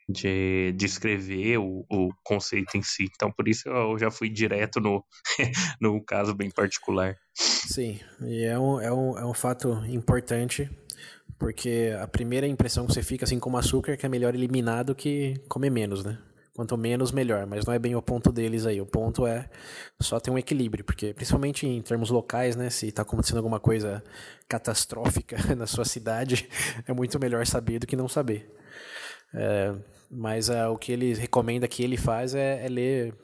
[0.09, 3.09] de descrever o, o conceito em si.
[3.15, 5.05] Então, por isso eu já fui direto no,
[5.81, 7.17] no caso bem particular.
[7.35, 10.71] Sim, e é um, é, um, é um fato importante,
[11.39, 14.85] porque a primeira impressão que você fica, assim como açúcar, é que é melhor eliminar
[14.85, 16.19] do que comer menos, né?
[16.57, 17.45] Quanto menos, melhor.
[17.45, 18.81] Mas não é bem o ponto deles aí.
[18.81, 19.47] O ponto é
[20.01, 20.83] só ter um equilíbrio.
[20.83, 22.71] Porque, principalmente em termos locais, né?
[22.71, 24.03] Se está acontecendo alguma coisa
[24.49, 26.49] catastrófica na sua cidade,
[26.89, 28.51] é muito melhor saber do que não saber.
[29.37, 29.75] É,
[30.11, 33.15] mas é, o que ele recomenda que ele faz é, é ler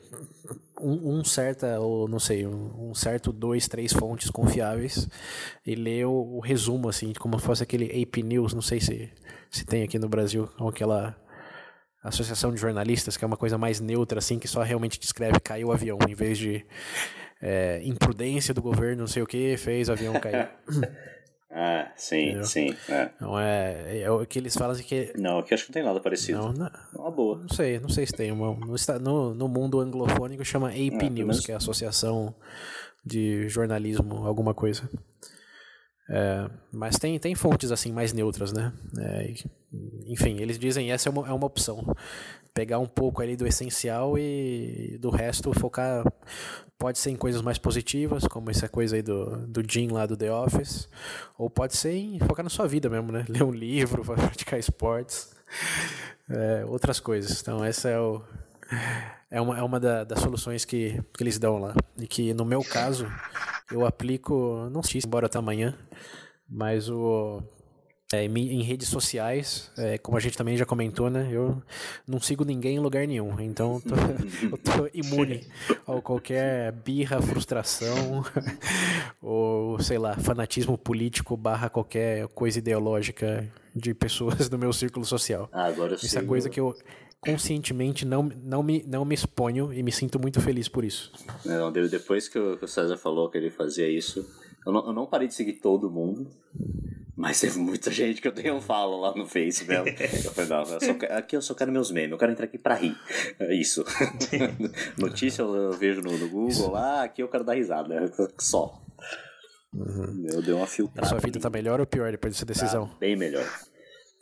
[0.79, 5.09] um, um, certa, ou não sei, um, um, certo dois, três fontes confiáveis
[5.65, 9.11] e ler o, o, resumo, assim, como se fosse aquele AP News, não sei se,
[9.49, 11.15] se tem aqui no Brasil, aquela
[12.03, 15.69] associação de jornalistas, que é uma coisa mais neutra, assim, que só realmente descreve caiu
[15.69, 16.65] o avião, em vez de
[17.41, 20.49] é, imprudência do governo, não sei o que, fez o avião cair.
[21.55, 22.45] Ah, sim, Entendeu?
[22.45, 22.75] sim.
[22.89, 23.09] É.
[23.21, 25.13] Não é, é o que eles falam assim que.
[25.15, 26.39] Não, aqui acho que não tem nada parecido.
[26.39, 27.37] Não, não, uma boa.
[27.37, 28.31] Não sei, não sei se tem.
[28.31, 28.57] Uma,
[28.99, 32.33] no, no mundo anglofônico chama AP é, News, que é a Associação
[33.05, 34.89] de Jornalismo, alguma coisa.
[36.15, 38.71] É, mas tem, tem fontes assim mais neutras, né?
[38.99, 39.33] É,
[40.05, 41.83] enfim, eles dizem essa é uma, é uma opção.
[42.53, 46.05] Pegar um pouco ali do essencial e do resto focar.
[46.77, 50.15] Pode ser em coisas mais positivas, como essa coisa aí do, do Jim lá do
[50.15, 50.87] The Office,
[51.35, 53.25] ou pode ser em focar na sua vida mesmo, né?
[53.29, 55.33] Ler um livro, praticar esportes,
[56.29, 57.41] é, outras coisas.
[57.41, 58.21] Então, essa é, o,
[59.31, 61.73] é uma, é uma da, das soluções que, que eles dão lá.
[61.97, 63.07] E que, no meu caso,
[63.71, 65.77] eu aplico, não sei, embora até amanhã,
[66.47, 67.41] mas o
[68.13, 71.29] é, em redes sociais, é, como a gente também já comentou, né?
[71.31, 71.61] Eu
[72.07, 73.39] não sigo ninguém em lugar nenhum.
[73.39, 73.95] Então tô,
[74.51, 75.47] eu tô imune
[75.87, 78.23] a qualquer birra, frustração
[79.19, 85.49] ou, sei lá, fanatismo político barra qualquer coisa ideológica de pessoas do meu círculo social.
[85.51, 86.75] Ah, agora Isso é coisa que eu
[87.25, 91.11] conscientemente não, não, me, não me exponho e me sinto muito feliz por isso.
[91.45, 94.27] Não, depois que o César falou que ele fazia isso,
[94.65, 96.27] eu não, eu não parei de seguir todo mundo.
[97.15, 99.87] Mas teve muita gente que eu tenho um falo lá no Face mesmo.
[99.87, 102.57] Eu falei, não, eu só, aqui eu só quero meus memes, eu quero entrar aqui
[102.57, 102.97] pra rir.
[103.39, 103.85] É isso.
[104.97, 108.11] Notícia eu vejo no, no Google lá, aqui eu quero dar risada.
[108.39, 108.81] Só.
[109.73, 110.25] Uhum.
[110.31, 111.05] Eu dei uma filtrada.
[111.05, 112.87] A sua vida tá melhor ou pior depois dessa decisão?
[112.87, 113.45] Tá bem melhor.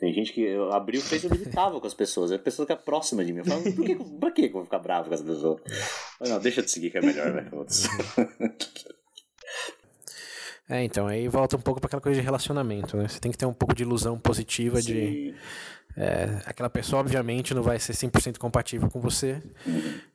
[0.02, 2.32] Tem gente que eu abri o Face e eu meditava com as pessoas.
[2.32, 3.38] A pessoa que é próxima de mim.
[3.38, 5.60] Eu falo, por que, por que eu vou ficar bravo com essa pessoa?
[6.20, 7.64] não, deixa de seguir que é melhor, velho.
[10.68, 13.06] É, então, aí volta um pouco para aquela coisa de relacionamento, né?
[13.06, 14.92] Você tem que ter um pouco de ilusão positiva Sim.
[14.92, 15.34] de.
[15.96, 19.40] É, aquela pessoa, obviamente, não vai ser 100% compatível com você,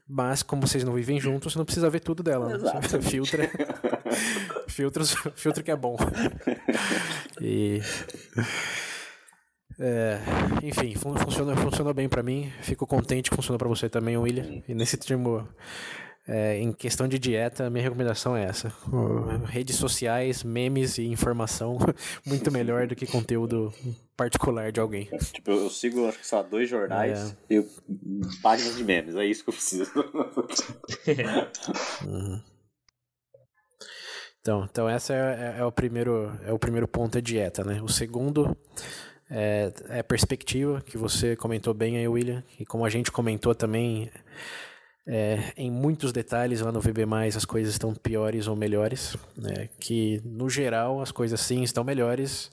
[0.05, 2.57] mas como vocês não vivem juntos, você não precisa ver tudo dela.
[2.57, 2.71] Né?
[2.81, 3.49] Você filtra.
[4.67, 5.95] filtros, filtro que é bom.
[7.39, 7.79] E.
[9.79, 10.19] É,
[10.63, 12.51] enfim, fun funciona, funciona bem para mim.
[12.61, 14.61] Fico contente que funciona para você também, William.
[14.67, 15.47] E nesse termo
[16.27, 18.73] é, em questão de dieta, minha recomendação é essa:
[19.45, 21.77] redes sociais, memes e informação,
[22.25, 23.73] muito melhor do que conteúdo
[24.15, 25.05] particular de alguém.
[25.31, 27.55] Tipo, eu sigo, acho que só dois jornais é.
[27.55, 27.65] e
[28.43, 29.89] páginas de memes, é isso que eu preciso.
[32.05, 32.41] uhum.
[34.41, 37.81] Então, então essa é, é, é, o primeiro é o primeiro ponto é dieta, né?
[37.81, 38.53] O segundo
[39.29, 44.09] é, é perspectiva que você comentou bem aí, William, e como a gente comentou também
[45.07, 47.05] é, em muitos detalhes lá no VB+,
[47.35, 49.69] as coisas estão piores ou melhores, né?
[49.79, 52.51] que no geral as coisas sim estão melhores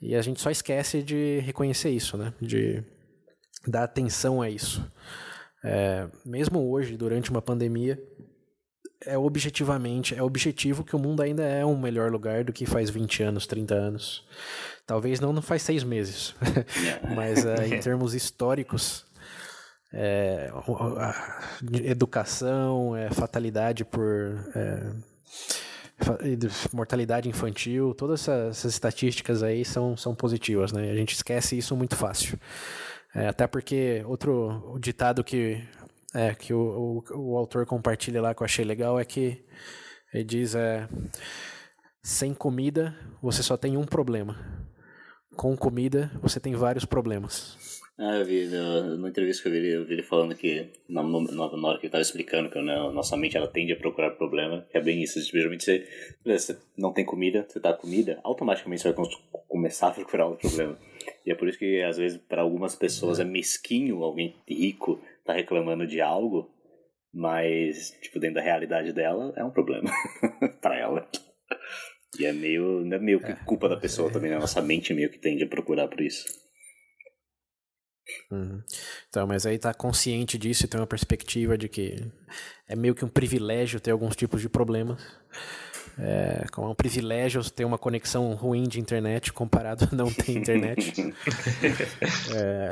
[0.00, 2.32] e a gente só esquece de reconhecer isso, né?
[2.40, 2.82] de
[3.66, 4.88] dar atenção a isso.
[5.64, 8.00] É, mesmo hoje, durante uma pandemia,
[9.04, 12.90] é objetivamente, é objetivo que o mundo ainda é um melhor lugar do que faz
[12.90, 14.24] 20 anos, 30 anos.
[14.86, 16.34] Talvez não, não faz seis meses,
[17.14, 19.04] mas uh, em termos históricos,
[19.92, 20.50] é,
[21.84, 24.04] educação, é, fatalidade por
[24.54, 24.92] é,
[26.72, 30.90] mortalidade infantil, todas essas, essas, estatísticas aí são, são positivas, né?
[30.90, 32.38] A gente esquece isso muito fácil.
[33.14, 35.62] É, até porque outro ditado que,
[36.14, 39.42] é, que o, o, o, autor compartilha lá que eu achei legal é que
[40.12, 40.88] ele diz é,
[42.02, 44.36] sem comida você só tem um problema.
[45.36, 47.56] Com comida você tem vários problemas.
[48.00, 51.20] Ah, eu vi, numa entrevista que eu vi, eu vi ele falando que na, na,
[51.20, 54.12] na hora que ele estava explicando que né, a nossa mente ela tende a procurar
[54.12, 55.20] problema, que é bem isso.
[55.20, 55.84] Geralmente você,
[56.24, 59.04] você não tem comida, você tá com comida, automaticamente você vai
[59.48, 60.78] começar a procurar um problema.
[61.26, 65.34] E é por isso que às vezes para algumas pessoas é mesquinho alguém rico tá
[65.34, 66.50] reclamando de algo,
[67.12, 69.90] mas tipo dentro da realidade dela é um problema
[70.62, 71.06] para ela.
[72.18, 73.36] E é meio, é meio que é.
[73.44, 74.36] culpa da pessoa também, né?
[74.36, 76.24] A nossa mente meio que tende a procurar por isso.
[78.30, 78.62] Uhum.
[79.10, 82.10] Então, mas aí tá consciente disso e tem uma perspectiva de que
[82.66, 85.02] é meio que um privilégio ter alguns tipos de problemas.
[86.00, 90.32] É, como é um privilégio ter uma conexão ruim de internet comparado a não ter
[90.32, 91.12] internet.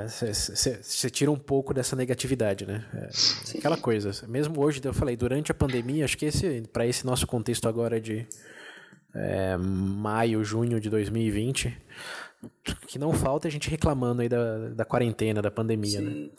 [0.07, 2.85] Você é, tira um pouco dessa negatividade, né?
[2.95, 4.12] É, aquela coisa.
[4.29, 8.01] Mesmo hoje, eu falei, durante a pandemia, acho que esse para esse nosso contexto agora
[8.01, 8.24] de
[9.12, 11.77] é, maio, junho de 2020
[12.87, 16.11] que não falta a gente reclamando aí da, da quarentena, da pandemia, né?
[16.11, 16.22] Sim.
[16.22, 16.31] né?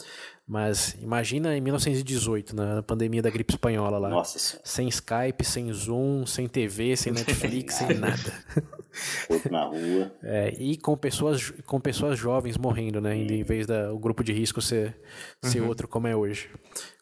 [0.47, 4.07] Mas imagina em 1918, na pandemia da gripe espanhola lá.
[4.07, 4.65] Nossa senhora.
[4.65, 8.33] Sem Skype, sem Zoom, sem TV, sem Netflix, sem nada.
[9.29, 10.11] Outro na rua.
[10.23, 13.13] É, e com pessoas, com pessoas jovens morrendo, né?
[13.13, 14.95] Em vez do o grupo de risco ser,
[15.41, 15.67] ser uhum.
[15.67, 16.49] outro como é hoje.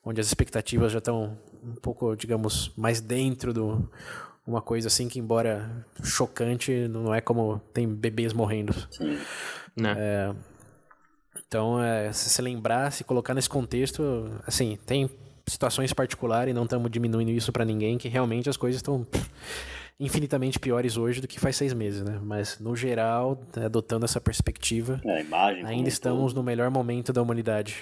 [0.03, 3.87] Onde as expectativas já estão um pouco, digamos, mais dentro do
[4.45, 8.73] uma coisa assim que, embora chocante, não é como tem bebês morrendo.
[8.91, 9.17] Sim.
[9.75, 9.95] Né?
[9.97, 10.35] É,
[11.47, 15.09] então, é, se lembrar, se colocar nesse contexto, assim, tem
[15.47, 19.05] situações particulares, e não estamos diminuindo isso para ninguém, que realmente as coisas estão
[19.99, 22.19] infinitamente piores hoje do que faz seis meses, né?
[22.21, 27.77] Mas, no geral, adotando essa perspectiva, é, imagem, ainda estamos no melhor momento da humanidade.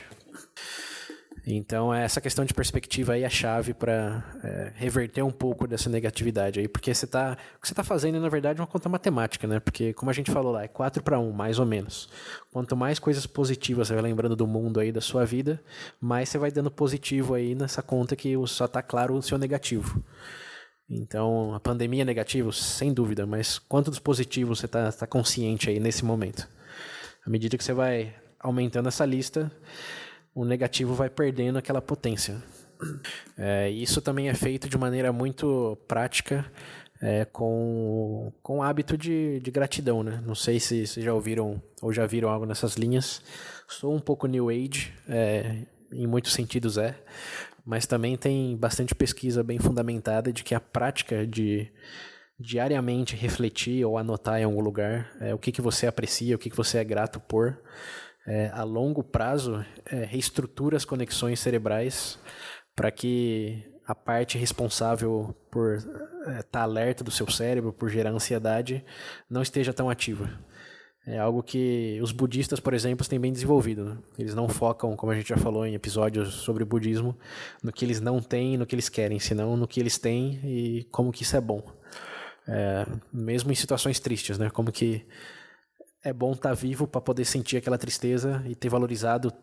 [1.46, 5.89] Então, essa questão de perspectiva aí é a chave para é, reverter um pouco dessa
[5.89, 8.88] negatividade aí, porque você tá, o que você está fazendo, na verdade, é uma conta
[8.88, 9.60] matemática, né?
[9.60, 12.08] Porque, como a gente falou lá, é 4 para 1, mais ou menos.
[12.50, 15.62] Quanto mais coisas positivas você vai lembrando do mundo aí, da sua vida,
[16.00, 20.02] mais você vai dando positivo aí nessa conta que só está claro o seu negativo.
[20.89, 25.70] Então, a pandemia é negativo, sem dúvida, mas quanto dos positivos você está tá consciente
[25.70, 26.48] aí nesse momento?
[27.26, 29.52] À medida que você vai aumentando essa lista,
[30.34, 32.42] o negativo vai perdendo aquela potência.
[33.38, 36.46] É, isso também é feito de maneira muito prática
[37.02, 40.22] é, com, com o hábito de, de gratidão, né?
[40.26, 43.22] Não sei se vocês já ouviram ou já viram algo nessas linhas.
[43.68, 46.96] Sou um pouco New Age, é, em muitos sentidos é,
[47.66, 51.72] mas também tem bastante pesquisa bem fundamentada de que a prática de
[52.40, 56.50] diariamente refletir ou anotar em algum lugar é, o que, que você aprecia, o que,
[56.50, 57.58] que você é grato por,
[58.26, 62.17] é, a longo prazo, é, reestrutura as conexões cerebrais
[62.76, 68.11] para que a parte responsável por estar é, tá alerta do seu cérebro, por gerar
[68.11, 68.84] ansiedade,
[69.30, 70.30] não esteja tão ativa.
[71.05, 73.84] É algo que os budistas, por exemplo, têm bem desenvolvido.
[73.84, 73.97] Né?
[74.17, 77.17] Eles não focam, como a gente já falou em episódios sobre budismo,
[77.61, 80.88] no que eles não têm, no que eles querem, senão no que eles têm e
[80.91, 81.61] como que isso é bom.
[82.47, 84.49] É, mesmo em situações tristes, né?
[84.49, 85.05] Como que
[86.04, 89.34] é bom estar tá vivo para poder sentir aquela tristeza e ter valorizado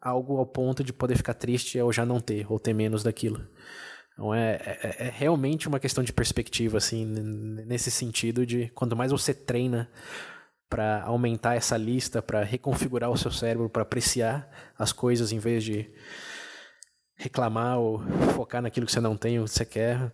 [0.00, 3.46] algo ao ponto de poder ficar triste ou já não ter, ou ter menos daquilo.
[4.12, 9.12] Então é, é, é realmente uma questão de perspectiva, assim, nesse sentido de quanto mais
[9.12, 9.88] você treina
[10.68, 15.62] para aumentar essa lista, para reconfigurar o seu cérebro, para apreciar as coisas em vez
[15.62, 15.90] de
[17.14, 18.00] reclamar ou
[18.34, 20.12] focar naquilo que você não tem, o que você quer,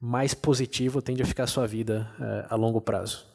[0.00, 3.33] mais positivo tende a ficar a sua vida é, a longo prazo.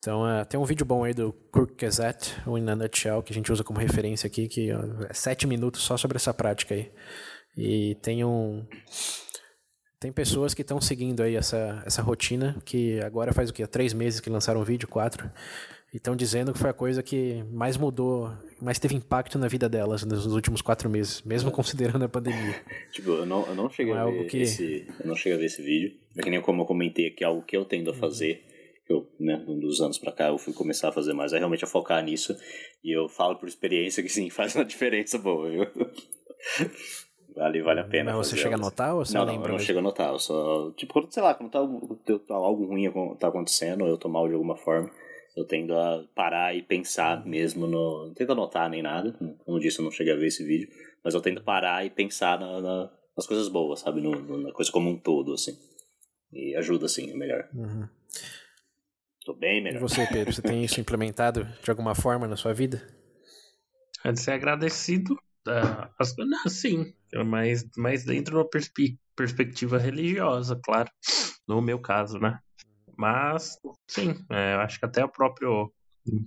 [0.00, 3.32] Então, uh, tem um vídeo bom aí do Kirk Gazette, o In a Nutshell, que
[3.32, 6.90] a gente usa como referência aqui, que é sete minutos só sobre essa prática aí.
[7.54, 8.66] E tem um...
[10.00, 13.66] Tem pessoas que estão seguindo aí essa, essa rotina, que agora faz o quê?
[13.66, 15.30] Três meses que lançaram o vídeo, quatro.
[15.92, 18.32] E estão dizendo que foi a coisa que mais mudou,
[18.62, 21.52] mais teve impacto na vida delas nos últimos quatro meses, mesmo é.
[21.52, 22.54] considerando a pandemia.
[22.90, 24.38] tipo, eu não, eu não cheguei é a ver que...
[24.38, 24.86] esse.
[24.98, 25.98] Eu não cheguei a ver esse vídeo.
[26.16, 28.42] É que nem como eu comentei aqui, algo que eu tendo a fazer
[28.92, 31.64] eu, né, um dos anos para cá eu fui começar a fazer mais, é realmente
[31.64, 32.36] a focar nisso.
[32.82, 35.66] E eu falo por experiência que sim, faz uma diferença boa, viu?
[37.36, 38.12] Ali vale a pena.
[38.16, 38.60] Mas você chega elas.
[38.60, 39.48] a notar ou você não, não, não, lembra?
[39.48, 40.12] eu não chego a notar.
[40.12, 43.96] Eu só, tipo, quando, sei lá, quando tá, algo- tá algo ruim tá acontecendo, eu
[43.96, 44.90] tô mal de alguma forma,
[45.36, 48.06] eu tendo a parar e pensar mesmo no.
[48.08, 50.68] Não tento anotar nem nada, como disse, eu não cheguei a ver esse vídeo,
[51.04, 54.00] mas eu tento parar e pensar na- na- nas coisas boas, sabe?
[54.00, 55.56] No- na coisa como um todo, assim.
[56.32, 57.48] E ajuda, assim, é melhor.
[57.54, 57.88] Uhum.
[59.30, 59.80] Tô bem E melhor.
[59.80, 62.84] você, Pedro, você tem isso implementado de alguma forma na sua vida?
[64.04, 65.16] É de ser agradecido.
[65.46, 66.92] ah, as- não, sim,
[67.26, 70.90] mas, mas dentro de uma perspe- perspectiva religiosa, claro.
[71.46, 72.40] No meu caso, né?
[72.98, 73.56] Mas,
[73.88, 75.72] sim, é, eu acho que até o próprio,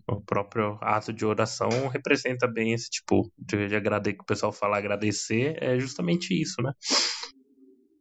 [0.08, 4.54] o próprio ato de oração representa bem esse tipo de, de agrade, que o pessoal
[4.54, 6.72] fala agradecer, é justamente isso, né?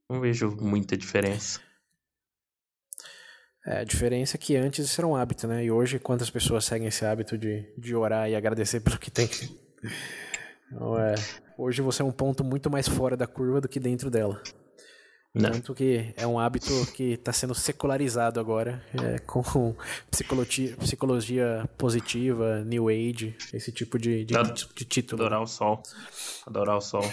[0.09, 1.61] Não vejo muita diferença.
[3.65, 5.65] É, a diferença é que antes isso era um hábito, né?
[5.65, 9.29] E hoje, quantas pessoas seguem esse hábito de, de orar e agradecer pelo que tem?
[10.67, 11.15] Então, é,
[11.57, 14.43] hoje você é um ponto muito mais fora da curva do que dentro dela.
[15.35, 15.49] Né?
[15.49, 19.75] Tanto que é um hábito que está sendo secularizado agora, é, com
[20.11, 24.35] psicologia, psicologia positiva, New Age, esse tipo de, de,
[24.75, 25.23] de título.
[25.23, 25.83] Adorar o sol.
[26.47, 27.03] Adorar o sol.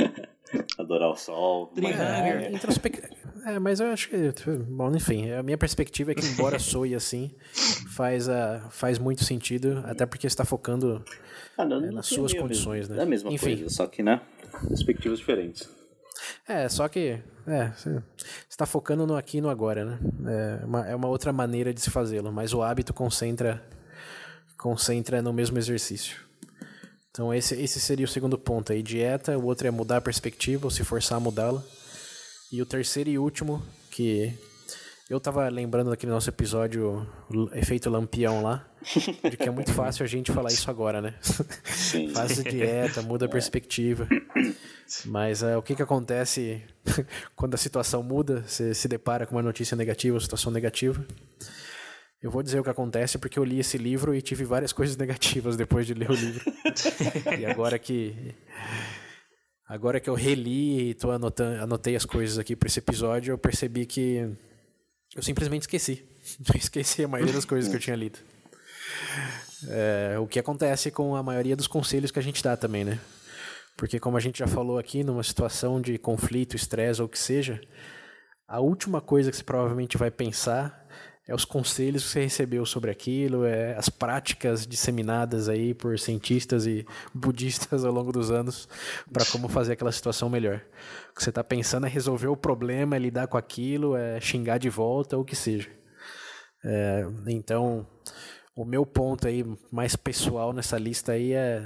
[0.78, 1.68] Adorar o sol.
[1.68, 2.54] Tree É, Hanger.
[2.54, 3.02] Introspec...
[3.46, 4.16] É, mas eu acho que.
[4.68, 7.30] Bom, enfim, a minha perspectiva é que, embora soe assim,
[7.94, 11.04] faz, a, faz muito sentido, até porque está focando.
[11.56, 12.98] Ah, não, É, nas suas condições, né?
[12.98, 13.56] É a mesma Enfim.
[13.56, 14.20] coisa, só que, né?
[14.68, 15.68] Perspectivas diferentes.
[16.46, 17.18] É, só que.
[17.46, 18.02] É, você
[18.48, 19.98] está focando no aqui e no agora, né?
[20.62, 23.62] É uma, é uma outra maneira de se fazê-lo, mas o hábito concentra,
[24.58, 26.29] concentra no mesmo exercício.
[27.10, 30.66] Então, esse, esse seria o segundo ponto aí: dieta, o outro é mudar a perspectiva,
[30.66, 31.62] ou se forçar a mudá-la.
[32.52, 34.32] E o terceiro e último, que
[35.08, 37.04] eu tava lembrando daquele nosso episódio
[37.52, 38.64] Efeito Lampião lá,
[39.28, 41.14] de que é muito fácil a gente falar isso agora, né?
[41.64, 42.10] Sim.
[42.14, 44.08] Faz dieta, muda a perspectiva.
[45.04, 46.62] Mas é, o que, que acontece
[47.34, 48.44] quando a situação muda?
[48.46, 51.04] Você se depara com uma notícia negativa, uma situação negativa.
[52.22, 54.96] Eu vou dizer o que acontece porque eu li esse livro e tive várias coisas
[54.96, 56.52] negativas depois de ler o livro.
[57.38, 58.34] e agora que
[59.66, 63.38] agora que eu reli e tô anotando, anotei as coisas aqui para esse episódio, eu
[63.38, 64.36] percebi que
[65.14, 66.04] eu simplesmente esqueci.
[66.52, 68.18] Eu esqueci a maioria das coisas que eu tinha lido.
[69.68, 73.00] É, o que acontece com a maioria dos conselhos que a gente dá também, né?
[73.74, 77.18] Porque como a gente já falou aqui, numa situação de conflito, estresse ou o que
[77.18, 77.58] seja,
[78.46, 80.86] a última coisa que você provavelmente vai pensar
[81.30, 86.66] é os conselhos que você recebeu sobre aquilo, é as práticas disseminadas aí por cientistas
[86.66, 88.68] e budistas ao longo dos anos
[89.12, 90.60] para como fazer aquela situação melhor.
[91.12, 94.58] O que você está pensando é resolver o problema, é lidar com aquilo, é xingar
[94.58, 95.70] de volta, ou o que seja.
[96.64, 97.86] É, então,
[98.56, 101.64] o meu ponto aí mais pessoal nessa lista aí é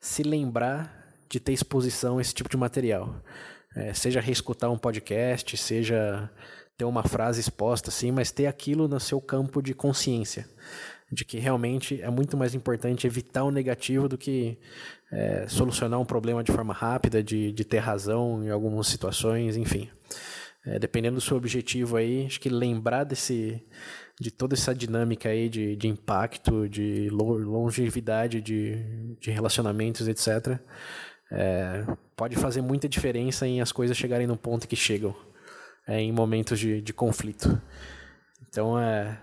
[0.00, 3.20] se lembrar de ter exposição a esse tipo de material.
[3.74, 6.30] É, seja reescutar um podcast, seja
[6.76, 10.48] ter uma frase exposta assim, mas ter aquilo no seu campo de consciência.
[11.10, 14.58] De que realmente é muito mais importante evitar o negativo do que
[15.12, 19.90] é, solucionar um problema de forma rápida, de, de ter razão em algumas situações, enfim.
[20.64, 23.60] É, dependendo do seu objetivo aí, acho que lembrar desse,
[24.18, 28.76] de toda essa dinâmica aí de, de impacto, de lo- longevidade de,
[29.20, 30.58] de relacionamentos, etc.,
[31.30, 31.84] é,
[32.16, 35.14] pode fazer muita diferença em as coisas chegarem no ponto que chegam,
[35.86, 37.60] é, em momentos de, de conflito.
[38.48, 39.18] Então é,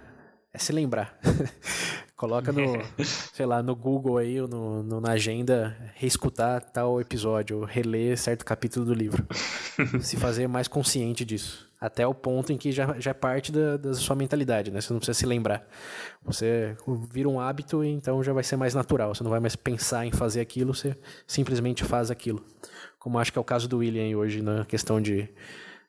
[0.54, 1.18] é se lembrar.
[2.16, 2.74] Coloca no,
[3.34, 8.18] sei lá, no Google aí, ou no, no- na agenda, reescutar tal episódio, ou reler
[8.18, 9.26] certo capítulo do livro.
[10.02, 11.70] se fazer mais consciente disso.
[11.80, 14.82] Até o ponto em que já, já é parte da, da sua mentalidade, né?
[14.82, 15.66] Você não precisa se lembrar.
[16.26, 16.76] Você
[17.10, 19.16] vira um hábito e então já vai ser mais natural.
[19.16, 22.44] Você não vai mais pensar em fazer aquilo, você simplesmente faz aquilo.
[23.00, 25.30] Como acho que é o caso do William hoje, na questão de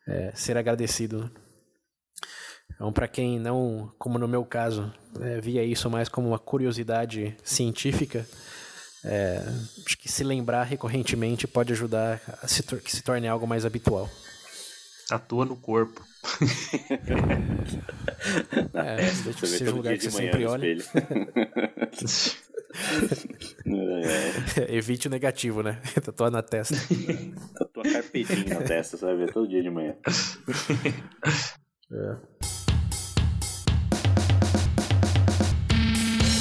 [0.06, 1.30] é, ser agradecido.
[2.74, 7.36] Então, para quem não, como no meu caso, é, via isso mais como uma curiosidade
[7.44, 8.26] científica,
[9.04, 9.42] é,
[9.84, 14.08] acho que se lembrar recorrentemente pode ajudar a se que se torne algo mais habitual.
[15.10, 16.04] Atua no corpo.
[18.74, 20.76] É, deixa todo lugar dia que você sempre olha.
[22.72, 24.04] espelho.
[24.56, 25.80] É, Evite o negativo, né?
[26.04, 26.74] Tatuar na testa.
[27.60, 29.96] a tua carpetinha na testa, você vai ver todo dia de manhã.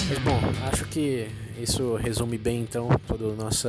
[0.09, 0.39] Mas bom,
[0.71, 1.27] acho que
[1.61, 3.67] isso resume bem então todo o nosso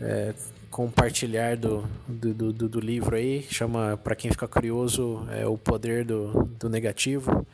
[0.00, 0.34] é,
[0.76, 3.42] compartilhar do, do, do, do- livro aí.
[3.50, 7.46] Chama, para quem ficar curioso, é O Poder do, do Negativo.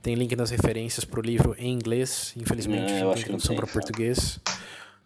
[0.00, 2.32] Tem link nas referências para o livro em inglês.
[2.34, 4.40] Infelizmente, eu não tem tradução para português.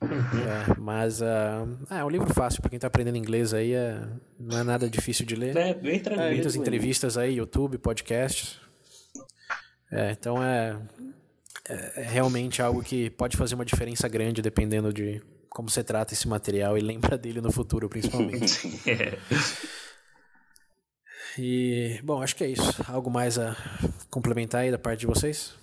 [0.00, 4.00] É, mas uh, é um livro fácil para quem está aprendendo inglês aí, é,
[4.38, 5.56] não é nada difícil de ler.
[5.56, 6.34] É, bem tranquilo.
[6.34, 8.60] Muitas entrevistas aí, YouTube, podcasts.
[9.90, 10.76] É, então é,
[11.68, 15.20] é realmente algo que pode fazer uma diferença grande dependendo de
[15.56, 18.68] como você trata esse material e lembra dele no futuro, principalmente.
[18.86, 19.16] é.
[21.38, 22.84] E, bom, acho que é isso.
[22.86, 23.56] Algo mais a
[24.10, 25.54] complementar aí da parte de vocês?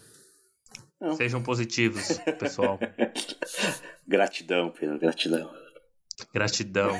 [1.00, 1.16] Não.
[1.16, 2.80] Sejam positivos, pessoal.
[4.08, 5.54] gratidão, Pedro, gratidão.
[6.34, 6.96] Gratidão.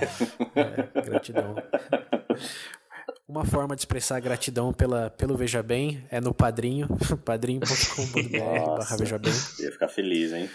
[0.56, 1.56] É, gratidão.
[3.28, 6.88] Uma forma de expressar gratidão pela, pelo Veja Bem é no padrinho,
[7.24, 9.34] padrinho.com.br Veja Bem.
[9.60, 10.50] Ia ficar feliz, hein?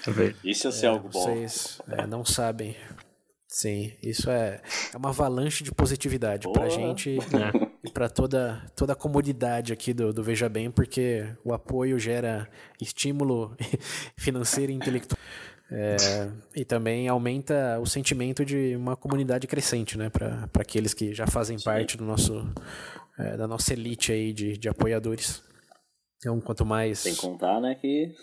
[0.44, 1.20] Isso ia ser é, algo bom.
[1.20, 2.76] Vocês é, não sabem.
[3.48, 4.60] Sim, isso é,
[4.92, 6.52] é uma avalanche de positividade Boa.
[6.52, 7.68] pra gente é.
[7.82, 12.46] e pra toda, toda a comunidade aqui do, do Veja Bem, porque o apoio gera
[12.78, 13.56] estímulo
[14.18, 15.18] financeiro e intelectual.
[15.70, 15.96] É,
[16.56, 20.08] e também aumenta o sentimento de uma comunidade crescente, né?
[20.08, 21.64] Para aqueles que já fazem Sim.
[21.64, 22.50] parte do nosso,
[23.18, 25.42] é, da nossa elite aí de, de apoiadores.
[26.16, 27.00] Então, quanto mais.
[27.00, 28.14] Sem contar, né, que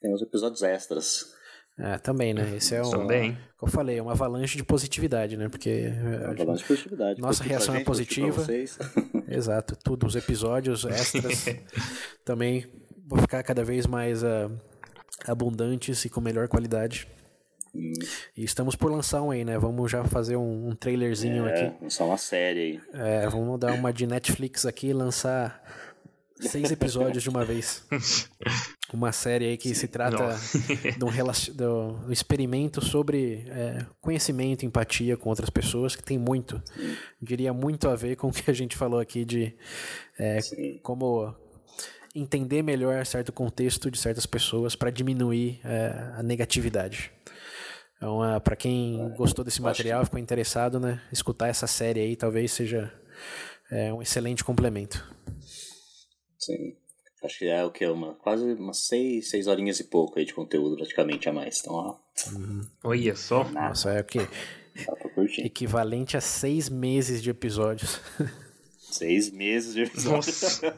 [0.00, 1.26] tem os episódios extras.
[1.78, 2.56] É, também, né?
[2.56, 2.90] Esse é um.
[2.90, 3.38] Também.
[3.56, 5.48] Como eu falei, é uma avalanche de positividade, né?
[5.48, 5.70] Porque.
[5.70, 7.20] É uma avalanche de positividade.
[7.20, 8.46] Nossa reação gente, é positiva.
[9.28, 10.06] Exato, tudo.
[10.06, 11.46] Os episódios extras
[12.24, 12.66] também
[13.06, 14.22] vão ficar cada vez mais.
[14.22, 14.50] Uh,
[15.26, 17.06] abundantes e com melhor qualidade.
[17.74, 17.92] Hum.
[18.36, 19.58] E estamos por lançar um aí, né?
[19.58, 21.84] Vamos já fazer um, um trailerzinho é, aqui.
[21.84, 22.80] Lançar uma série aí.
[22.92, 25.62] É, vamos dar uma de Netflix aqui e lançar
[26.40, 27.84] seis episódios de uma vez.
[28.92, 29.74] Uma série aí que Sim.
[29.74, 30.36] se trata
[30.98, 31.10] de um,
[31.54, 36.60] de um, experimento sobre é, conhecimento, empatia com outras pessoas, que tem muito,
[37.22, 39.54] diria muito a ver com o que a gente falou aqui de
[40.18, 40.40] é,
[40.82, 41.32] como
[42.14, 47.12] entender melhor certo contexto de certas pessoas para diminuir é, a negatividade.
[47.96, 52.50] Então, uh, para quem gostou desse material, ficou interessado, né, escutar essa série aí talvez
[52.50, 52.90] seja
[53.70, 55.06] é, um excelente complemento.
[56.38, 56.76] Sim.
[57.22, 57.84] Acho que é o que?
[57.86, 61.60] Uma, quase umas seis, seis horinhas e pouco aí de conteúdo, praticamente a mais.
[61.60, 61.96] Então, ó.
[62.32, 62.66] Uhum.
[62.82, 63.44] Olha só.
[63.44, 64.20] Nossa, é o quê?
[65.38, 68.00] Equivalente a seis meses de episódios.
[68.90, 70.16] Seis meses de episódio.
[70.16, 70.66] Nossa.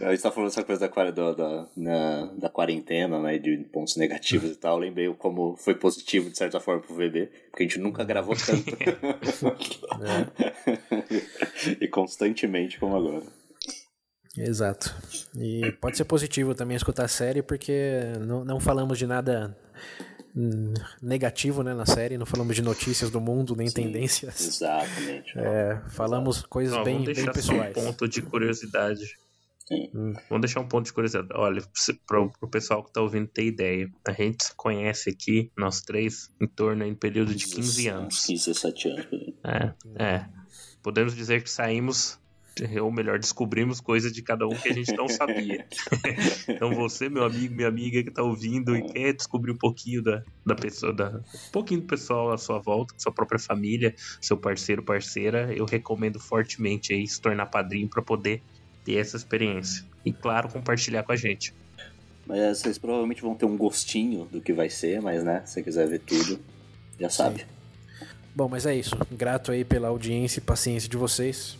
[0.00, 3.38] a gente tá falando essa coisa da, da, da, na, da quarentena, né?
[3.38, 4.76] De pontos negativos e tal.
[4.76, 8.34] Eu lembrei como foi positivo, de certa forma, pro VB, porque a gente nunca gravou
[8.36, 8.76] tanto.
[8.82, 8.96] é.
[11.80, 13.22] e constantemente como agora.
[14.36, 14.94] Exato.
[15.36, 19.56] E pode ser positivo também escutar a série, porque não, não falamos de nada
[21.02, 24.40] negativo né, na série, não falamos de notícias do mundo, nem Sim, tendências.
[24.40, 25.38] Exatamente.
[25.38, 26.48] É, falamos Exato.
[26.48, 27.76] coisas não, bem, bem pessoais.
[27.76, 29.04] Um ponto de curiosidade.
[29.70, 30.14] Hum.
[30.28, 31.28] Vamos deixar um ponto de curiosidade.
[31.34, 31.62] Olha,
[32.06, 36.30] para o pessoal que está ouvindo ter ideia, a gente se conhece aqui, nós três,
[36.40, 38.26] em torno em período de 15 anos.
[38.26, 39.06] 15, 17 anos.
[39.44, 40.26] É, é.
[40.82, 42.18] Podemos dizer que saímos
[42.82, 45.66] ou melhor, descobrimos coisas de cada um que a gente não sabia.
[46.48, 50.22] então você, meu amigo, minha amiga que está ouvindo e quer descobrir um pouquinho da,
[50.44, 54.82] da pessoa, da, um pouquinho do pessoal à sua volta, sua própria família, seu parceiro,
[54.82, 58.42] parceira, eu recomendo fortemente aí se tornar padrinho para poder
[58.84, 59.84] ter essa experiência.
[60.04, 61.52] E claro, compartilhar com a gente.
[62.26, 65.62] Mas vocês provavelmente vão ter um gostinho do que vai ser, mas né, se você
[65.62, 66.38] quiser ver tudo,
[67.00, 67.40] já sabe.
[67.40, 67.58] Sim.
[68.34, 68.96] Bom, mas é isso.
[69.10, 71.58] Grato aí pela audiência e paciência de vocês.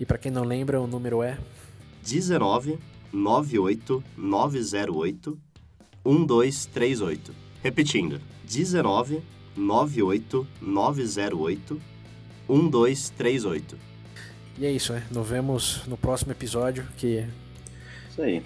[0.00, 1.38] E para quem não lembra, o número é
[2.02, 2.78] 19
[3.12, 5.38] 98 908
[6.02, 7.34] 1238.
[7.62, 9.22] Repetindo, 19
[9.54, 11.82] 98 908
[12.48, 13.76] 1238.
[14.58, 15.06] E é isso, né?
[15.10, 17.26] Nos vemos no próximo episódio que
[18.10, 18.42] Isso aí.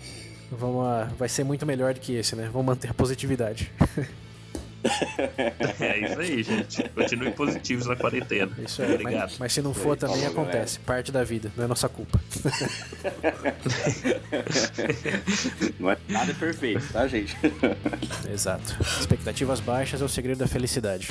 [0.51, 1.05] Vamos a...
[1.17, 2.51] vai ser muito melhor do que esse, né?
[2.53, 3.71] Vamos manter a positividade.
[5.81, 6.89] é isso aí, gente.
[6.91, 8.53] Continuem positivos na quarentena.
[8.59, 8.95] Isso aí.
[8.95, 9.31] Obrigado.
[9.31, 10.79] Mas, mas se não for, também falou, acontece.
[10.79, 10.87] Galera.
[10.87, 12.21] Parte da vida, não é nossa culpa.
[15.81, 17.37] não é nada perfeito, tá, gente?
[18.33, 18.77] Exato.
[19.01, 21.09] Expectativas baixas é o segredo da felicidade.